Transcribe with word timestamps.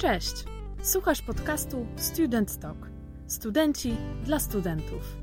Cześć! 0.00 0.44
Słuchasz 0.82 1.22
podcastu 1.22 1.86
Student 1.96 2.58
Talk. 2.60 2.76
Studenci 3.26 3.96
dla 4.24 4.38
studentów. 4.38 5.16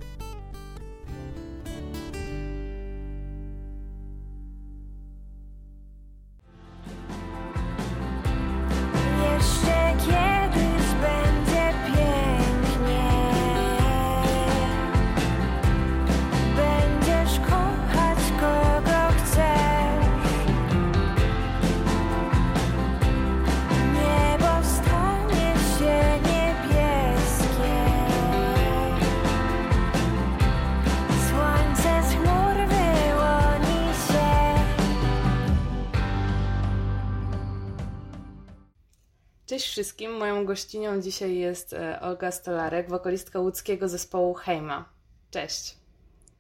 Moją 40.38 40.48
gościnią 40.48 41.02
dzisiaj 41.02 41.38
jest 41.38 41.74
e, 41.74 42.02
Olga 42.02 42.32
Stolarek, 42.32 42.90
wokalistka 42.90 43.40
łódzkiego 43.40 43.90
zespołu 43.90 44.34
Hejma. 44.34 44.90
Cześć. 45.32 45.78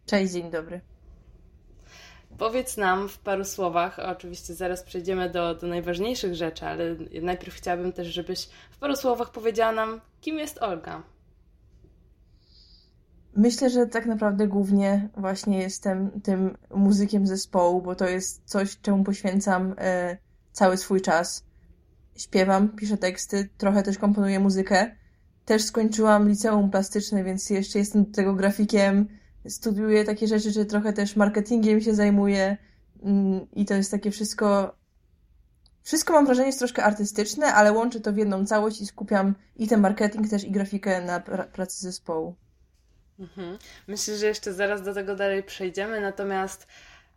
Cześć, 0.05 0.33
dzień 0.33 0.51
dobry. 0.51 0.81
Powiedz 2.37 2.77
nam 2.77 3.09
w 3.09 3.19
paru 3.19 3.45
słowach, 3.45 3.99
oczywiście 3.99 4.53
zaraz 4.53 4.83
przejdziemy 4.83 5.29
do, 5.29 5.55
do 5.55 5.67
najważniejszych 5.67 6.35
rzeczy, 6.35 6.65
ale 6.65 6.95
najpierw 7.21 7.55
chciałabym 7.55 7.93
też, 7.93 8.07
żebyś 8.07 8.49
w 8.71 8.77
paru 8.77 8.95
słowach 8.95 9.31
powiedziała 9.31 9.71
nam, 9.71 10.01
kim 10.21 10.37
jest 10.37 10.57
Olga. 10.57 11.03
Myślę, 13.35 13.69
że 13.69 13.87
tak 13.87 14.05
naprawdę 14.05 14.47
głównie 14.47 15.09
właśnie 15.17 15.59
jestem 15.59 16.21
tym 16.21 16.57
muzykiem 16.69 17.27
zespołu, 17.27 17.81
bo 17.81 17.95
to 17.95 18.07
jest 18.07 18.41
coś, 18.45 18.77
czemu 18.81 19.03
poświęcam 19.03 19.75
e, 19.77 20.17
cały 20.51 20.77
swój 20.77 21.01
czas. 21.01 21.46
Śpiewam, 22.17 22.69
piszę 22.69 22.97
teksty, 22.97 23.49
trochę 23.57 23.83
też 23.83 23.97
komponuję 23.97 24.39
muzykę. 24.39 24.95
Też 25.45 25.63
skończyłam 25.63 26.29
liceum 26.29 26.71
plastyczne, 26.71 27.23
więc 27.23 27.49
jeszcze 27.49 27.79
jestem 27.79 28.05
do 28.05 28.11
tego 28.11 28.33
grafikiem. 28.33 29.07
Studiuję 29.47 30.03
takie 30.03 30.27
rzeczy, 30.27 30.51
że 30.51 30.65
trochę 30.65 30.93
też 30.93 31.15
marketingiem 31.15 31.81
się 31.81 31.95
zajmuję. 31.95 32.57
Mm, 33.03 33.47
I 33.53 33.65
to 33.65 33.73
jest 33.73 33.91
takie 33.91 34.11
wszystko. 34.11 34.75
Wszystko 35.83 36.13
mam 36.13 36.25
wrażenie 36.25 36.47
jest 36.47 36.59
troszkę 36.59 36.83
artystyczne, 36.83 37.53
ale 37.53 37.71
łączę 37.71 37.99
to 37.99 38.13
w 38.13 38.17
jedną 38.17 38.45
całość 38.45 38.81
i 38.81 38.85
skupiam 38.85 39.35
i 39.55 39.67
ten 39.67 39.79
marketing 39.81 40.29
też 40.29 40.43
i 40.43 40.51
grafikę 40.51 41.01
na 41.01 41.19
pra- 41.19 41.47
pracy 41.47 41.81
zespołu. 41.81 42.35
Mhm. 43.19 43.57
Myślę, 43.87 44.17
że 44.17 44.25
jeszcze 44.25 44.53
zaraz 44.53 44.81
do 44.81 44.93
tego 44.93 45.15
dalej 45.15 45.43
przejdziemy, 45.43 46.01
natomiast 46.01 46.67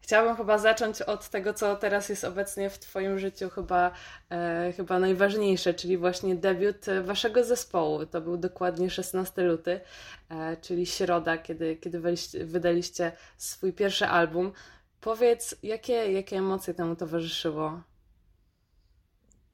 chciałabym 0.00 0.36
chyba 0.36 0.58
zacząć 0.58 1.02
od 1.02 1.28
tego, 1.28 1.54
co 1.54 1.76
teraz 1.76 2.08
jest 2.08 2.24
obecnie 2.24 2.70
w 2.70 2.78
Twoim 2.78 3.18
życiu 3.18 3.50
chyba, 3.50 3.90
e, 4.30 4.72
chyba 4.76 4.98
najważniejsze, 4.98 5.74
czyli 5.74 5.98
właśnie 5.98 6.34
debiut 6.34 6.86
Waszego 7.04 7.44
zespołu. 7.44 8.06
To 8.06 8.20
był 8.20 8.36
dokładnie 8.36 8.90
16 8.90 9.42
luty, 9.42 9.80
e, 10.28 10.56
czyli 10.56 10.86
środa, 10.86 11.38
kiedy, 11.38 11.76
kiedy 11.76 12.02
wydaliście 12.44 13.12
swój 13.36 13.72
pierwszy 13.72 14.06
album. 14.06 14.52
Powiedz, 15.00 15.54
jakie, 15.62 16.12
jakie 16.12 16.36
emocje 16.36 16.74
temu 16.74 16.96
towarzyszyło? 16.96 17.80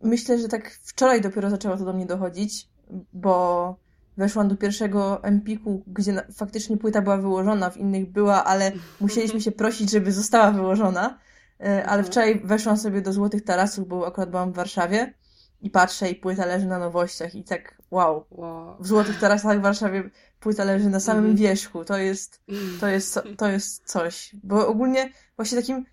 Myślę, 0.00 0.38
że 0.38 0.48
tak 0.48 0.70
wczoraj 0.70 1.20
dopiero 1.20 1.50
zaczęło 1.50 1.76
to 1.76 1.84
do 1.84 1.92
mnie 1.92 2.06
dochodzić, 2.06 2.68
bo 3.12 3.76
weszłam 4.16 4.48
do 4.48 4.56
pierwszego 4.56 5.24
Empiku, 5.24 5.82
gdzie 5.86 6.12
na- 6.12 6.24
faktycznie 6.34 6.76
płyta 6.76 7.02
była 7.02 7.16
wyłożona, 7.16 7.70
w 7.70 7.76
innych 7.76 8.10
była, 8.12 8.44
ale 8.44 8.72
musieliśmy 9.00 9.40
się 9.40 9.52
prosić, 9.52 9.90
żeby 9.90 10.12
została 10.12 10.50
wyłożona. 10.50 11.18
E, 11.60 11.86
Ale 11.86 12.04
wczoraj 12.04 12.40
weszłam 12.44 12.76
sobie 12.76 13.02
do 13.02 13.12
Złotych 13.12 13.44
Tarasów, 13.44 13.88
bo 13.88 14.06
akurat 14.06 14.30
byłam 14.30 14.52
w 14.52 14.56
Warszawie 14.56 15.14
i 15.60 15.70
patrzę 15.70 16.10
i 16.10 16.14
płyta 16.14 16.46
leży 16.46 16.66
na 16.66 16.78
nowościach 16.78 17.34
i 17.34 17.44
tak 17.44 17.82
wow. 17.90 18.24
Wow. 18.30 18.76
W 18.80 18.86
Złotych 18.86 19.18
Tarasach 19.20 19.58
w 19.58 19.62
Warszawie 19.62 20.10
płyta 20.40 20.64
leży 20.64 20.90
na 20.90 21.00
samym 21.00 21.24
Mhm. 21.24 21.36
wierzchu. 21.36 21.84
To 21.84 21.96
jest, 21.98 22.40
to 22.80 22.88
jest, 22.88 23.18
to 23.38 23.48
jest 23.48 23.84
coś. 23.86 24.36
Bo 24.42 24.68
ogólnie 24.68 25.10
właśnie 25.36 25.58
takim 25.60 25.84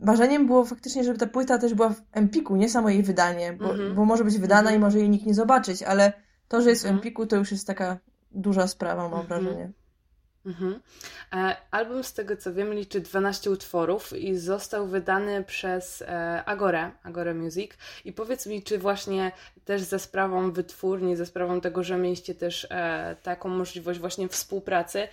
marzeniem 0.00 0.46
było 0.46 0.64
faktycznie, 0.64 1.04
żeby 1.04 1.18
ta 1.18 1.26
płyta 1.26 1.58
też 1.58 1.74
była 1.74 1.88
w 1.90 2.02
Empiku, 2.12 2.56
nie 2.56 2.68
samo 2.68 2.88
jej 2.90 3.02
wydanie, 3.02 3.52
bo, 3.52 3.70
Mhm. 3.70 3.94
bo 3.94 4.04
może 4.04 4.24
być 4.24 4.38
wydana 4.38 4.60
Mhm. 4.60 4.76
i 4.76 4.84
może 4.84 4.98
jej 4.98 5.10
nikt 5.10 5.26
nie 5.26 5.34
zobaczyć, 5.34 5.82
ale 5.82 6.12
to, 6.48 6.62
że 6.62 6.70
jest 6.70 6.82
w 6.82 6.84
Mhm. 6.84 6.98
Empiku, 6.98 7.26
to 7.26 7.36
już 7.36 7.50
jest 7.50 7.66
taka 7.66 7.98
duża 8.30 8.66
sprawa, 8.66 9.08
mam 9.08 9.20
Mhm. 9.20 9.26
wrażenie. 9.42 9.70
Mhm. 10.46 10.80
E, 11.32 11.56
Album, 11.70 12.04
z 12.04 12.12
tego 12.12 12.36
co 12.36 12.54
wiem, 12.54 12.74
liczy 12.74 13.00
12 13.00 13.50
utworów 13.50 14.12
i 14.12 14.36
został 14.36 14.86
wydany 14.86 15.44
przez 15.44 16.02
e, 16.02 16.44
Agorę, 16.44 16.90
Agorę 17.02 17.34
Music. 17.34 17.72
I 18.04 18.12
powiedz 18.12 18.46
mi, 18.46 18.62
czy 18.62 18.78
właśnie 18.78 19.32
też 19.64 19.82
ze 19.82 19.98
sprawą 19.98 20.52
wytwórni, 20.52 21.16
ze 21.16 21.26
sprawą 21.26 21.60
tego, 21.60 21.82
że 21.82 21.96
mieliście 21.96 22.34
też 22.34 22.66
e, 22.70 23.16
taką 23.22 23.48
możliwość 23.48 24.00
właśnie 24.00 24.28
współpracy, 24.28 25.08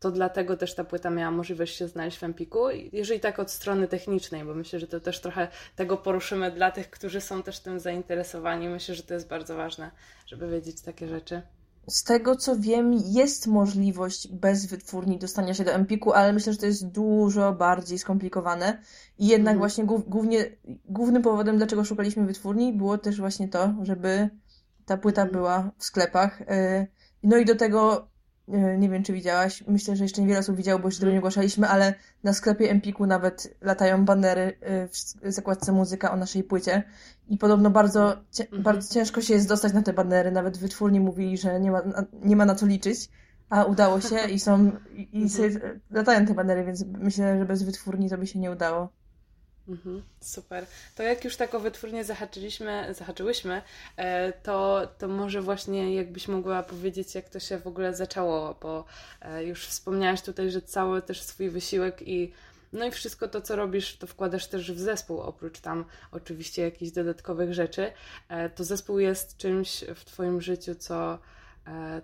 to 0.00 0.10
dlatego 0.10 0.56
też 0.56 0.74
ta 0.74 0.84
płyta 0.84 1.10
miała 1.10 1.30
możliwość 1.30 1.76
się 1.76 1.88
znaleźć 1.88 2.18
w 2.18 2.22
Empiku? 2.24 2.58
Jeżeli 2.92 3.20
tak 3.20 3.38
od 3.38 3.50
strony 3.50 3.88
technicznej, 3.88 4.44
bo 4.44 4.54
myślę, 4.54 4.80
że 4.80 4.86
to 4.86 5.00
też 5.00 5.20
trochę 5.20 5.48
tego 5.76 5.96
poruszymy 5.96 6.50
dla 6.50 6.70
tych, 6.70 6.90
którzy 6.90 7.20
są 7.20 7.42
też 7.42 7.60
tym 7.60 7.80
zainteresowani. 7.80 8.68
Myślę, 8.68 8.94
że 8.94 9.02
to 9.02 9.14
jest 9.14 9.28
bardzo 9.28 9.56
ważne, 9.56 9.90
żeby 10.26 10.48
wiedzieć 10.50 10.80
takie 10.82 11.08
rzeczy. 11.08 11.42
Z 11.88 12.04
tego 12.04 12.36
co 12.36 12.56
wiem, 12.56 12.92
jest 13.06 13.46
możliwość 13.46 14.28
bez 14.28 14.66
wytwórni 14.66 15.18
dostania 15.18 15.54
się 15.54 15.64
do 15.64 15.72
Empiku, 15.72 16.12
ale 16.12 16.32
myślę, 16.32 16.52
że 16.52 16.58
to 16.58 16.66
jest 16.66 16.86
dużo 16.88 17.52
bardziej 17.52 17.98
skomplikowane. 17.98 18.78
I 19.18 19.26
jednak 19.26 19.40
Mhm. 19.54 19.58
właśnie 19.58 19.84
głów, 19.84 20.08
głównie, 20.08 20.44
głównym 20.84 21.22
powodem, 21.22 21.56
dlaczego 21.56 21.84
szukaliśmy 21.84 22.26
wytwórni, 22.26 22.72
było 22.72 22.98
też 22.98 23.20
właśnie 23.20 23.48
to, 23.48 23.74
żeby 23.82 24.28
ta 24.86 24.96
płyta 24.96 25.22
Mhm. 25.22 25.38
była 25.38 25.70
w 25.78 25.84
sklepach. 25.84 26.40
Y, 26.40 26.86
No 27.22 27.36
i 27.36 27.44
do 27.44 27.54
tego, 27.54 28.08
nie 28.78 28.88
wiem 28.90 29.02
czy 29.02 29.12
widziałaś, 29.12 29.64
myślę, 29.68 29.96
że 29.96 30.04
jeszcze 30.04 30.20
niewiele 30.22 30.40
osób 30.40 30.56
widziało, 30.56 30.78
bo 30.78 30.88
jeszcze 30.88 31.00
tego 31.00 31.12
nie 31.12 31.18
ogłaszaliśmy, 31.18 31.68
ale 31.68 31.94
na 32.24 32.32
sklepie 32.32 32.70
Empiku 32.70 33.06
nawet 33.06 33.56
latają 33.60 34.04
banery 34.04 34.42
y, 34.42 34.88
w 34.88 35.32
zakładce 35.32 35.72
muzyka 35.72 36.12
o 36.12 36.16
naszej 36.16 36.44
płycie. 36.44 36.82
I 37.28 37.38
podobno 37.38 37.70
bardzo, 37.70 38.16
Mhm. 38.40 38.62
bardzo 38.62 38.94
ciężko 38.94 39.20
się 39.20 39.34
jest 39.34 39.48
dostać 39.48 39.72
na 39.72 39.82
te 39.82 39.92
banery. 39.92 40.30
Nawet 40.32 40.58
wytwórni 40.58 41.00
mówili, 41.00 41.38
że 41.38 41.60
nie 41.60 41.70
ma, 41.70 41.82
na- 41.82 42.04
nie 42.24 42.36
ma 42.36 42.44
na 42.44 42.54
co 42.54 42.66
liczyć, 42.66 43.08
a 43.50 43.64
udało 43.64 44.00
się 44.00 44.16
i 44.30 44.40
są, 44.40 44.70
i, 44.94 45.08
i 45.18 45.22
Mhm. 45.22 45.28
sobie 45.28 45.60
latają 45.90 46.26
te 46.26 46.34
banery, 46.34 46.64
więc 46.64 46.84
myślę, 46.98 47.38
że 47.38 47.44
bez 47.44 47.62
wytwórni 47.62 48.10
to 48.10 48.18
by 48.18 48.26
się 48.26 48.38
nie 48.38 48.50
udało. 48.50 48.88
Mhm, 49.68 50.02
super. 50.20 50.66
To 50.96 51.02
jak 51.02 51.24
już 51.24 51.36
tak 51.36 51.54
o 51.54 51.60
wytwórnię 51.60 52.04
zahaczyliśmy, 52.04 52.94
zahaczyłyśmy, 52.94 53.62
e, 53.96 54.32
to, 54.32 54.88
to 54.98 55.08
może 55.08 55.42
właśnie 55.42 55.94
jakbyś 55.94 56.28
mogła 56.28 56.62
powiedzieć, 56.62 57.14
jak 57.14 57.28
to 57.28 57.40
się 57.40 57.58
w 57.58 57.66
ogóle 57.66 57.94
zaczęło, 57.94 58.54
bo 58.62 58.84
e, 59.20 59.44
już 59.44 59.66
wspomniałaś 59.66 60.22
tutaj, 60.22 60.50
że 60.50 60.62
cały 60.62 61.02
też 61.02 61.22
swój 61.22 61.50
wysiłek 61.50 62.02
i 62.08 62.32
no 62.72 62.86
i 62.86 62.90
wszystko 62.90 63.28
to, 63.28 63.40
co 63.40 63.56
robisz, 63.56 63.96
to 63.96 64.06
wkładasz 64.06 64.46
też 64.46 64.72
w 64.72 64.78
zespół, 64.78 65.20
oprócz 65.20 65.60
tam 65.60 65.84
oczywiście 66.12 66.62
jakichś 66.62 66.92
dodatkowych 66.92 67.54
rzeczy. 67.54 67.92
E, 68.28 68.50
To 68.50 68.64
zespół 68.64 68.98
jest 68.98 69.36
czymś 69.36 69.84
w 69.94 70.04
Twoim 70.04 70.40
życiu, 70.40 70.74
co, 70.74 71.18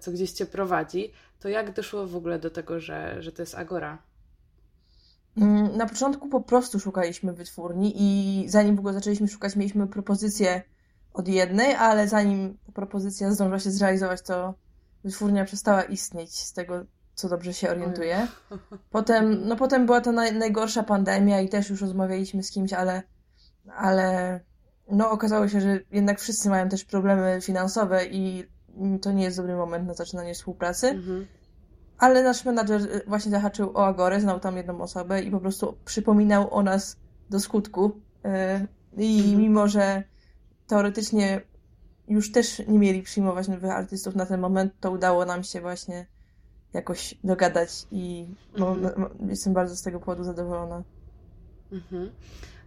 co 0.00 0.12
gdzieś 0.12 0.32
Cię 0.32 0.46
prowadzi. 0.46 1.12
To 1.40 1.48
jak 1.48 1.72
doszło 1.72 2.06
w 2.06 2.16
ogóle 2.16 2.38
do 2.38 2.50
tego, 2.50 2.80
że, 2.80 3.22
że 3.22 3.32
to 3.32 3.42
jest 3.42 3.54
Agora? 3.54 3.98
Mm, 5.37 5.76
Na 5.76 5.87
początku 5.87 6.28
po 6.28 6.41
prostu 6.41 6.81
szukaliśmy 6.81 7.32
wytwórni 7.32 7.93
i 7.97 8.44
zanim 8.48 8.76
w 8.76 8.78
ogóle 8.78 8.94
zaczęliśmy 8.94 9.28
szukać, 9.28 9.56
mieliśmy 9.56 9.87
propozycję 9.87 10.62
od 11.15 11.28
jednej, 11.28 11.74
ale 11.74 12.09
zanim 12.09 12.59
ta 12.66 12.72
propozycja 12.72 13.30
zdążyła 13.33 13.59
się 13.59 13.71
zrealizować, 13.71 14.22
to 14.22 14.54
wytwórnia 15.04 15.45
przestała 15.45 15.83
istnieć 15.83 16.41
z 16.41 16.53
tego, 16.53 16.84
co 17.15 17.28
dobrze 17.28 17.54
się 17.54 17.71
orientuję. 17.71 18.27
Potem, 18.91 19.48
no 19.48 19.56
potem 19.56 19.86
była 19.86 20.01
ta 20.01 20.12
naj, 20.12 20.34
najgorsza 20.34 20.83
pandemia 20.83 21.41
i 21.41 21.48
też 21.48 21.71
już 21.71 21.80
rozmawialiśmy 21.80 22.42
z 22.42 22.51
kimś, 22.51 22.72
ale, 22.72 23.03
ale 23.77 24.41
no 24.91 25.10
okazało 25.10 25.48
się, 25.48 25.60
że 25.60 25.80
jednak 25.91 26.21
wszyscy 26.21 26.48
mają 26.51 26.68
też 26.68 26.84
problemy 26.84 27.39
finansowe 27.42 28.06
i 28.06 28.47
to 29.03 29.12
nie 29.12 29.24
jest 29.24 29.36
dobry 29.36 29.56
moment 29.56 29.86
na 29.86 29.95
zaczynanie 29.95 30.34
współpracy. 30.34 30.89
Mhm. 30.89 31.27
Ale 32.03 32.22
nasz 32.22 32.45
menadżer 32.45 32.81
y, 32.83 33.03
właśnie 33.07 33.31
zahaczył 33.31 33.71
o 33.75 33.87
Agorę, 33.87 34.21
znał 34.21 34.41
tam 34.41 34.57
jedną 34.57 34.81
osobę 34.81 35.22
i 35.22 35.31
po 35.31 35.41
prostu 35.41 35.77
przypominał 35.84 36.54
o 36.54 36.63
nas 36.63 36.97
do 37.31 37.41
skutku. 37.41 38.01
Y, 38.27 38.66
I 39.03 39.19
Mhm. 39.19 39.39
mimo, 39.39 39.69
że 39.69 40.03
teoretycznie 40.66 41.41
już 42.09 42.33
też 42.33 42.63
nie 42.69 42.78
mieli 42.78 43.03
przyjmować 43.03 43.49
nowych 43.49 43.71
artystów 43.71 44.15
na 44.15 44.27
ten 44.27 44.41
moment, 44.41 44.72
to 44.81 44.91
udało 44.91 45.25
nam 45.25 45.45
się 45.45 45.60
właśnie 45.60 46.07
jakoś 46.72 47.15
dogadać 47.25 47.87
i 47.91 48.27
no, 48.59 48.69
Mhm. 48.72 48.95
no, 48.99 49.28
jestem 49.28 49.53
bardzo 49.53 49.77
z 49.77 49.83
tego 49.83 49.99
powodu 50.01 50.25
zadowolona. 50.25 50.83
Mhm. 51.72 52.10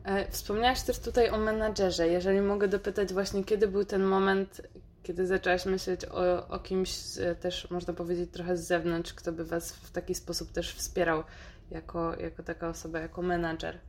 E, 0.03 0.31
Wspomniałaś 0.31 0.81
też 0.81 0.99
tutaj 0.99 1.29
o 1.29 1.37
menadżerze. 1.37 2.07
Jeżeli 2.07 2.41
mogę 2.41 2.67
dopytać 2.67 3.13
właśnie, 3.13 3.43
kiedy 3.43 3.67
był 3.67 3.85
ten 3.85 4.03
moment, 4.03 4.61
kiedy 5.05 5.27
zaczęłaś 5.27 5.65
myśleć 5.65 6.05
o, 6.05 6.47
o 6.47 6.59
kimś 6.59 6.95
z, 6.97 7.39
też, 7.39 7.67
można 7.71 7.93
powiedzieć, 7.93 8.31
trochę 8.31 8.57
z 8.57 8.67
zewnątrz, 8.67 9.13
kto 9.13 9.31
by 9.31 9.45
Was 9.45 9.71
w 9.71 9.91
taki 9.91 10.15
sposób 10.15 10.51
też 10.51 10.75
wspierał 10.75 11.23
jako, 11.71 12.15
jako 12.15 12.43
taka 12.43 12.69
osoba, 12.69 12.99
jako 12.99 13.21
menadżer? 13.21 13.79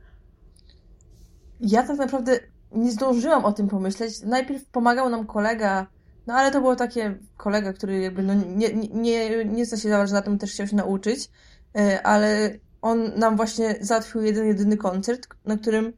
Ja 1.59 1.83
tak 1.83 1.97
naprawdę 1.97 2.39
nie 2.71 2.91
zdążyłam 2.91 3.45
o 3.45 3.53
tym 3.53 3.67
pomyśleć. 3.67 4.21
Najpierw 4.21 4.65
pomagał 4.65 5.09
nam 5.09 5.27
kolega, 5.27 5.87
no 6.27 6.33
ale 6.33 6.51
to 6.51 6.61
było 6.61 6.75
takie 6.75 7.17
kolega, 7.37 7.73
który 7.73 7.99
jakby 7.99 8.23
no, 8.23 8.33
nie, 8.33 8.73
nie, 8.73 8.89
nie, 8.89 9.45
nie 9.45 9.65
zna 9.65 9.77
się 9.77 10.07
za 10.07 10.21
tym 10.21 10.37
też 10.37 10.51
chciał 10.51 10.67
się 10.67 10.75
nauczyć, 10.75 11.29
e, 11.77 12.03
ale 12.03 12.51
on 12.81 13.19
nam 13.19 13.35
właśnie 13.35 13.75
załatwił 13.81 14.21
jeden, 14.21 14.47
jedyny 14.47 14.77
koncert, 14.77 15.27
na 15.45 15.57
którym 15.57 15.93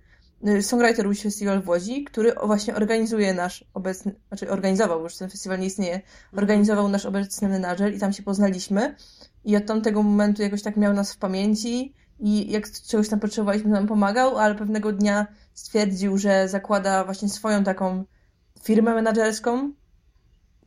Songwriter 0.62 1.09
Wish 1.09 1.21
Festival 1.21 1.62
w 1.62 1.69
Łodzi, 1.69 2.03
który 2.03 2.33
właśnie 2.45 2.75
organizuje 2.75 3.33
nasz 3.33 3.65
obecny, 3.74 4.15
znaczy 4.27 4.50
organizował, 4.50 4.97
bo 4.97 5.03
już 5.03 5.18
ten 5.18 5.30
festiwal 5.30 5.59
nie 5.59 5.65
istnieje, 5.65 6.01
organizował 6.38 6.89
nasz 6.89 7.06
obecny 7.06 7.50
menadżer 7.50 7.94
i 7.94 8.00
tam 8.00 8.13
się 8.13 8.24
poznaliśmy 8.24 8.95
i 9.45 9.57
od 9.57 9.65
tamtego 9.65 10.03
momentu 10.03 10.41
jakoś 10.41 10.62
tak 10.62 10.77
miał 10.77 10.94
nas 10.94 11.13
w 11.13 11.18
pamięci 11.18 11.94
i 12.19 12.51
jak 12.51 12.71
czegoś 12.71 13.09
tam 13.09 13.19
potrzebowaliśmy, 13.19 13.69
nam 13.69 13.88
pomagał, 13.88 14.38
ale 14.38 14.56
pewnego 14.56 14.91
dnia 14.91 15.27
stwierdził, 15.53 16.18
że 16.18 16.47
zakłada 16.47 17.03
właśnie 17.03 17.30
swoją 17.30 17.63
taką 17.63 18.06
firmę 18.63 18.94
menadżerską 18.94 19.71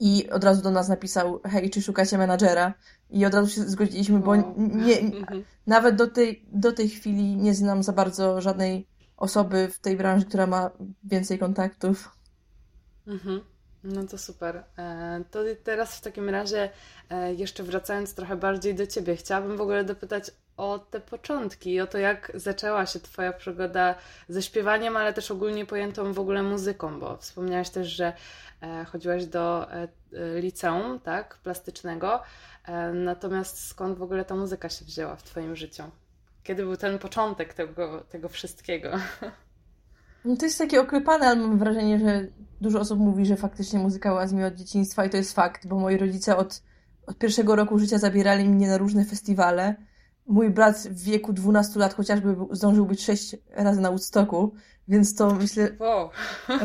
i 0.01 0.31
od 0.31 0.45
razu 0.45 0.63
do 0.63 0.71
nas 0.71 0.89
napisał, 0.89 1.41
hej, 1.45 1.71
czy 1.71 1.83
szukacie 1.83 2.19
menadżera? 2.19 2.75
I 3.11 3.27
od 3.27 3.35
razu 3.35 3.49
się 3.51 3.61
zgodziliśmy, 3.61 4.19
bo 4.19 4.37
nie, 4.37 5.01
Mhm. 5.01 5.45
nawet 5.67 5.97
do 5.97 6.07
tej, 6.07 6.45
do 6.53 6.73
tej 6.73 6.89
chwili 6.89 7.37
nie 7.37 7.55
znam 7.55 7.83
za 7.83 7.93
bardzo 7.93 8.41
żadnej 8.41 8.92
osoby 9.23 9.69
w 9.69 9.79
tej 9.79 9.97
branży, 9.97 10.27
która 10.27 10.47
ma 10.47 10.71
więcej 11.05 11.39
kontaktów. 11.39 12.17
Mhm. 13.07 13.41
No 13.85 14.05
to 14.07 14.19
super. 14.19 14.65
E, 14.79 15.25
To 15.31 15.39
teraz 15.65 15.97
w 15.97 16.01
takim 16.01 16.29
razie, 16.29 16.71
e, 17.11 17.35
jeszcze 17.35 17.63
wracając 17.63 18.15
trochę 18.15 18.37
bardziej 18.37 18.75
do 18.75 18.87
Ciebie, 18.87 19.17
chciałabym 19.17 19.57
w 19.57 19.61
ogóle 19.61 19.85
dopytać 19.85 20.31
o 20.57 20.79
te 20.79 21.01
początki, 21.01 21.81
o 21.81 21.87
to, 21.87 21.99
jak 21.99 22.33
zaczęła 22.35 22.87
się 22.87 23.01
Twoja 23.01 23.33
przygoda 23.33 23.95
ze 24.29 24.43
śpiewaniem, 24.43 24.97
ale 24.97 25.13
też 25.13 25.31
ogólnie 25.31 25.67
pojętą 25.67 26.13
w 26.13 26.19
ogóle 26.19 26.43
muzyką, 26.43 27.01
bo 27.01 27.17
wspomniałaś 27.17 27.71
też, 27.71 27.89
że 27.89 28.13
e, 28.63 28.85
chodziłaś 28.85 29.27
do 29.27 29.67
liceum, 30.41 31.01
tak, 31.01 31.39
plastycznego, 31.39 32.23
natomiast 32.95 33.67
skąd 33.67 33.99
w 33.99 34.03
ogóle 34.03 34.25
ta 34.25 34.37
muzyka 34.37 34.69
się 34.69 34.85
wzięła 34.85 35.17
w 35.17 35.23
Twoim 35.23 35.57
życiu? 35.57 35.83
Kiedy 36.43 36.63
był 36.63 36.77
ten 36.77 36.99
początek 36.99 37.55
tego, 37.55 38.05
tego 38.09 38.29
wszystkiego? 38.29 38.91
No 40.25 40.37
to 40.37 40.45
jest 40.45 40.59
takie 40.59 40.81
oklepane, 40.81 41.27
ale 41.27 41.41
mam 41.41 41.59
wrażenie, 41.59 41.99
że 41.99 42.27
dużo 42.61 42.81
osób 42.81 42.99
mówi, 42.99 43.27
że 43.27 43.37
faktycznie 43.37 43.79
muzyka 43.79 44.13
łazi 44.13 44.35
mi 44.35 44.45
od 44.45 44.55
dzieciństwa 44.55 45.05
i 45.05 45.11
to 45.11 45.17
jest 45.17 45.35
fakt, 45.35 45.67
bo 45.67 45.79
moi 45.79 45.97
rodzice 45.97 46.37
od, 46.37 46.63
od 47.07 47.19
pierwszego 47.19 47.57
roku 47.57 47.79
życia 47.79 47.99
zabierali 47.99 48.49
mnie 48.49 48.69
na 48.69 48.79
różne 48.79 49.05
festiwale. 49.05 49.77
Mój 50.33 50.51
brat 50.51 50.77
w 50.79 51.03
wieku 51.03 51.33
12 51.33 51.79
lat 51.81 51.95
chociażby 51.95 52.37
zdążył 52.51 52.87
być 52.87 53.05
6 53.05 53.37
razy 53.51 53.81
na 53.81 53.89
Woodstocku, 53.89 54.55
więc 54.89 55.15
to 55.15 55.35
myślę, 55.35 55.69
Wow, 55.81 56.11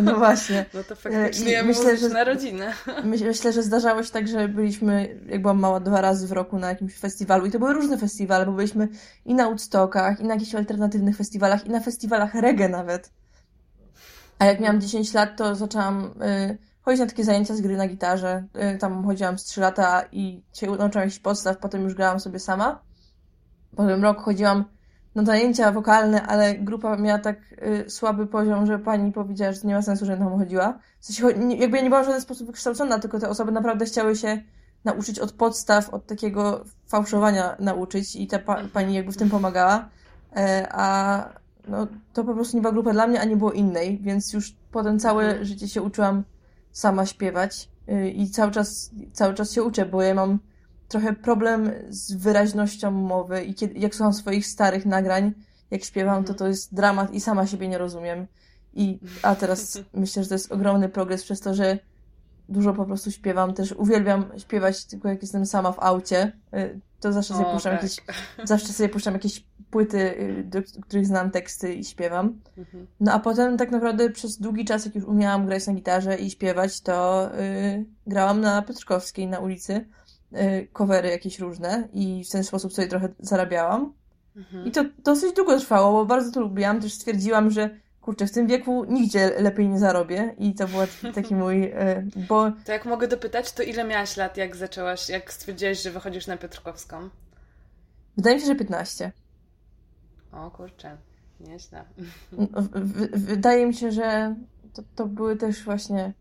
no 0.04 0.16
właśnie. 0.16 0.66
no 0.74 0.84
to 0.84 0.94
I 0.94 0.98
faktycznie 0.98 1.64
myślę, 1.64 1.84
muzyczna 1.94 2.10
że- 2.20 2.24
rodzinę. 2.24 2.74
My- 3.04 3.18
Myślę, 3.26 3.54
że 3.54 3.64
zdarzało 3.64 4.04
się 4.04 4.12
tak, 4.12 4.28
że 4.28 4.48
byliśmy, 4.48 5.20
jak 5.30 5.42
byłam 5.42 5.60
mała, 5.60 5.80
dwa 5.80 6.02
razy 6.02 6.28
w 6.28 6.32
roku 6.32 6.60
na 6.60 6.70
jakimś 6.70 6.98
festiwalu 6.98 7.46
i 7.46 7.52
to 7.52 7.60
były 7.60 7.74
różne 7.74 7.98
festiwale, 7.98 8.46
bo 8.46 8.52
byliśmy 8.52 8.88
i 9.26 9.34
na 9.36 9.46
Woodstockach, 9.46 10.20
i 10.20 10.24
na 10.24 10.34
jakichś 10.34 10.56
alternatywnych 10.56 11.18
festiwalach, 11.18 11.66
i 11.66 11.70
na 11.70 11.80
festiwalach 11.80 12.36
reggae 12.36 12.70
nawet. 12.70 13.12
A 14.40 14.46
jak 14.46 14.60
miałam 14.60 14.82
10 14.82 15.14
lat, 15.14 15.38
to 15.38 15.56
zaczęłam 15.56 16.06
y, 16.06 16.58
chodzić 16.82 17.00
na 17.00 17.06
takie 17.06 17.24
zajęcia 17.24 17.56
z 17.56 17.62
gry 17.62 17.78
na 17.78 17.88
gitarze. 17.88 18.44
Y, 18.76 18.78
tam 18.78 19.06
chodziłam 19.06 19.38
z 19.40 19.44
3 19.44 19.62
lata 19.62 20.04
i 20.12 20.44
się 20.54 20.68
nauczyłam 20.68 20.92
jakichś 21.06 21.20
podstaw, 21.20 21.58
potem 21.58 21.84
już 21.84 21.94
grałam 21.94 22.20
sobie 22.20 22.40
sama. 22.40 22.87
Potem 23.78 24.04
rok 24.04 24.22
chodziłam 24.22 24.64
na 25.16 25.24
zajęcia 25.26 25.72
wokalne, 25.72 26.22
ale 26.28 26.56
grupa 26.56 26.98
miała 26.98 27.20
tak 27.20 27.38
y, 27.86 27.90
słaby 27.90 28.28
poziom, 28.28 28.66
że 28.66 28.80
pani 28.80 29.12
powiedziała, 29.12 29.52
że 29.52 29.62
to 29.62 29.68
nie 29.68 29.74
ma 29.74 29.82
sensu, 29.82 30.06
że 30.06 30.18
tam 30.18 30.38
chodziła. 30.40 30.80
W 31.00 31.06
sensie, 31.06 31.40
nie- 31.40 31.56
jakby 31.58 31.78
ja 31.78 31.84
nie 31.84 31.90
byłam 31.90 32.04
w 32.04 32.08
żaden 32.08 32.22
sposób 32.22 32.48
wykształcona, 32.48 33.00
tylko 33.00 33.20
te 33.20 33.30
osoby 33.30 33.52
naprawdę 33.52 33.86
chciały 33.86 34.16
się 34.16 34.42
nauczyć 34.86 35.20
od 35.20 35.32
podstaw, 35.32 35.90
od 35.90 36.06
takiego 36.06 36.64
fałszowania 36.88 37.56
nauczyć 37.60 38.16
i 38.16 38.28
ta 38.28 38.40
pa- 38.40 38.64
pani 38.74 38.94
jakby 38.94 39.12
w 39.12 39.18
tym 39.18 39.30
pomagała. 39.30 39.90
E, 40.36 40.68
a 40.72 41.30
no, 41.68 41.88
to 42.14 42.24
po 42.24 42.34
prostu 42.34 42.58
nie 42.58 42.62
była 42.62 42.74
grupa 42.74 42.92
dla 42.94 43.08
mnie, 43.08 43.22
a 43.22 43.26
nie 43.26 43.36
było 43.38 43.52
innej, 43.52 44.00
więc 44.02 44.34
już 44.34 44.56
potem 44.72 45.00
całe 45.00 45.26
Mhm. 45.26 45.46
życie 45.46 45.68
się 45.68 45.82
uczyłam 45.82 46.24
sama 46.72 47.06
śpiewać 47.06 47.70
y, 47.90 48.10
i 48.10 48.30
cały 48.30 48.52
czas, 48.52 48.92
cały 49.14 49.34
czas 49.34 49.52
się 49.52 49.64
uczę, 49.64 49.86
bo 49.86 50.02
ja 50.02 50.14
mam 50.14 50.40
trochę 50.88 51.14
problem 51.14 51.72
z 51.90 52.14
wyraźnością 52.14 52.92
mowy 52.92 53.44
i 53.44 53.54
kiedy, 53.54 53.80
jak 53.80 53.96
słucham 53.96 54.14
swoich 54.14 54.48
starych 54.48 54.86
nagrań, 54.86 55.34
jak 55.72 55.84
śpiewam, 55.84 56.16
to 56.16 56.20
Mhm. 56.34 56.38
to 56.40 56.48
jest 56.48 56.74
dramat 56.76 57.14
i 57.14 57.22
sama 57.22 57.48
siebie 57.48 57.68
nie 57.68 57.78
rozumiem. 57.78 58.28
I, 58.74 59.00
a 59.22 59.36
teraz 59.36 59.80
myślę, 59.94 60.24
że 60.24 60.30
to 60.30 60.36
jest 60.36 60.52
ogromny 60.52 60.90
progres 60.90 61.24
przez 61.24 61.40
to, 61.40 61.54
że 61.54 61.80
dużo 62.50 62.74
po 62.74 62.86
prostu 62.86 63.12
śpiewam. 63.12 63.54
Też 63.54 63.72
uwielbiam 63.72 64.26
śpiewać 64.38 64.86
tylko 64.86 65.08
jak 65.10 65.22
jestem 65.22 65.46
sama 65.46 65.72
w 65.72 65.80
aucie. 65.80 66.32
Y, 66.54 66.80
To 67.00 67.14
zawsze 67.14 67.34
sobie 67.34 67.48
O, 67.48 67.54
puszczam 67.54 67.74
tak. 67.74 67.84
jakieś, 67.84 67.98
zawsze 68.44 68.68
sobie 68.74 68.90
puszczam 68.90 69.14
jakieś 69.14 69.44
płyty, 69.72 69.98
y, 70.20 70.44
do 70.44 70.60
których 70.82 71.06
znam 71.08 71.32
teksty 71.32 71.74
i 71.74 71.84
śpiewam. 71.86 72.40
Mhm. 72.58 72.88
No 73.00 73.14
a 73.14 73.20
potem 73.20 73.58
tak 73.58 73.72
naprawdę 73.72 74.10
przez 74.10 74.38
długi 74.38 74.66
czas, 74.66 74.86
jak 74.86 74.96
już 74.96 75.04
umiałam 75.04 75.46
grać 75.46 75.68
na 75.68 75.74
gitarze 75.74 76.16
i 76.16 76.30
śpiewać, 76.32 76.82
to 76.82 77.30
y, 77.40 77.86
grałam 78.08 78.42
na 78.42 78.62
Piotrkowskiej 78.62 79.28
na 79.28 79.40
ulicy, 79.40 79.86
covery 80.74 81.10
jakieś 81.10 81.40
różne 81.40 81.88
i 81.94 82.24
w 82.24 82.30
ten 82.30 82.44
sposób 82.44 82.74
sobie 82.74 82.88
trochę 82.88 83.10
zarabiałam. 83.20 83.94
Mhm. 84.36 84.66
I 84.66 84.72
to 84.72 84.84
dosyć 85.04 85.36
długo 85.36 85.60
trwało, 85.60 85.92
bo 85.92 86.06
bardzo 86.06 86.32
to 86.32 86.42
lubiłam. 86.42 86.82
Też 86.82 86.94
stwierdziłam, 86.94 87.52
że 87.52 87.70
kurczę, 88.02 88.28
w 88.28 88.32
tym 88.32 88.48
wieku 88.48 88.86
nigdzie 88.86 89.42
lepiej 89.42 89.70
nie 89.70 89.80
zarobię 89.80 90.36
i 90.38 90.54
to 90.56 90.68
był 90.68 90.80
taki 91.16 91.36
mój, 91.36 91.64
y, 91.64 92.08
bo 92.30 92.52
To 92.66 92.72
jak 92.72 92.86
mogę 92.86 93.08
dopytać, 93.08 93.52
to 93.52 93.64
ile 93.64 93.84
miałaś 93.84 94.18
lat, 94.18 94.38
jak 94.38 94.56
zaczęłaś, 94.56 95.10
jak 95.10 95.34
stwierdziłaś, 95.34 95.82
że 95.84 95.92
wychodzisz 95.92 96.28
na 96.28 96.38
Piotrkowską? 96.38 97.10
wydaje 98.18 98.36
mi 98.36 98.42
się, 98.42 98.48
że 98.48 98.56
15. 98.56 99.12
O 100.32 100.52
kurczę, 100.52 100.98
nieźle. 101.40 101.86
W- 102.32 103.20
Wydaje 103.26 103.66
mi 103.66 103.74
się, 103.74 103.92
że 103.92 104.36
to, 104.74 104.84
to 104.96 105.06
były 105.06 105.36
też 105.36 105.64
właśnie 105.64 106.14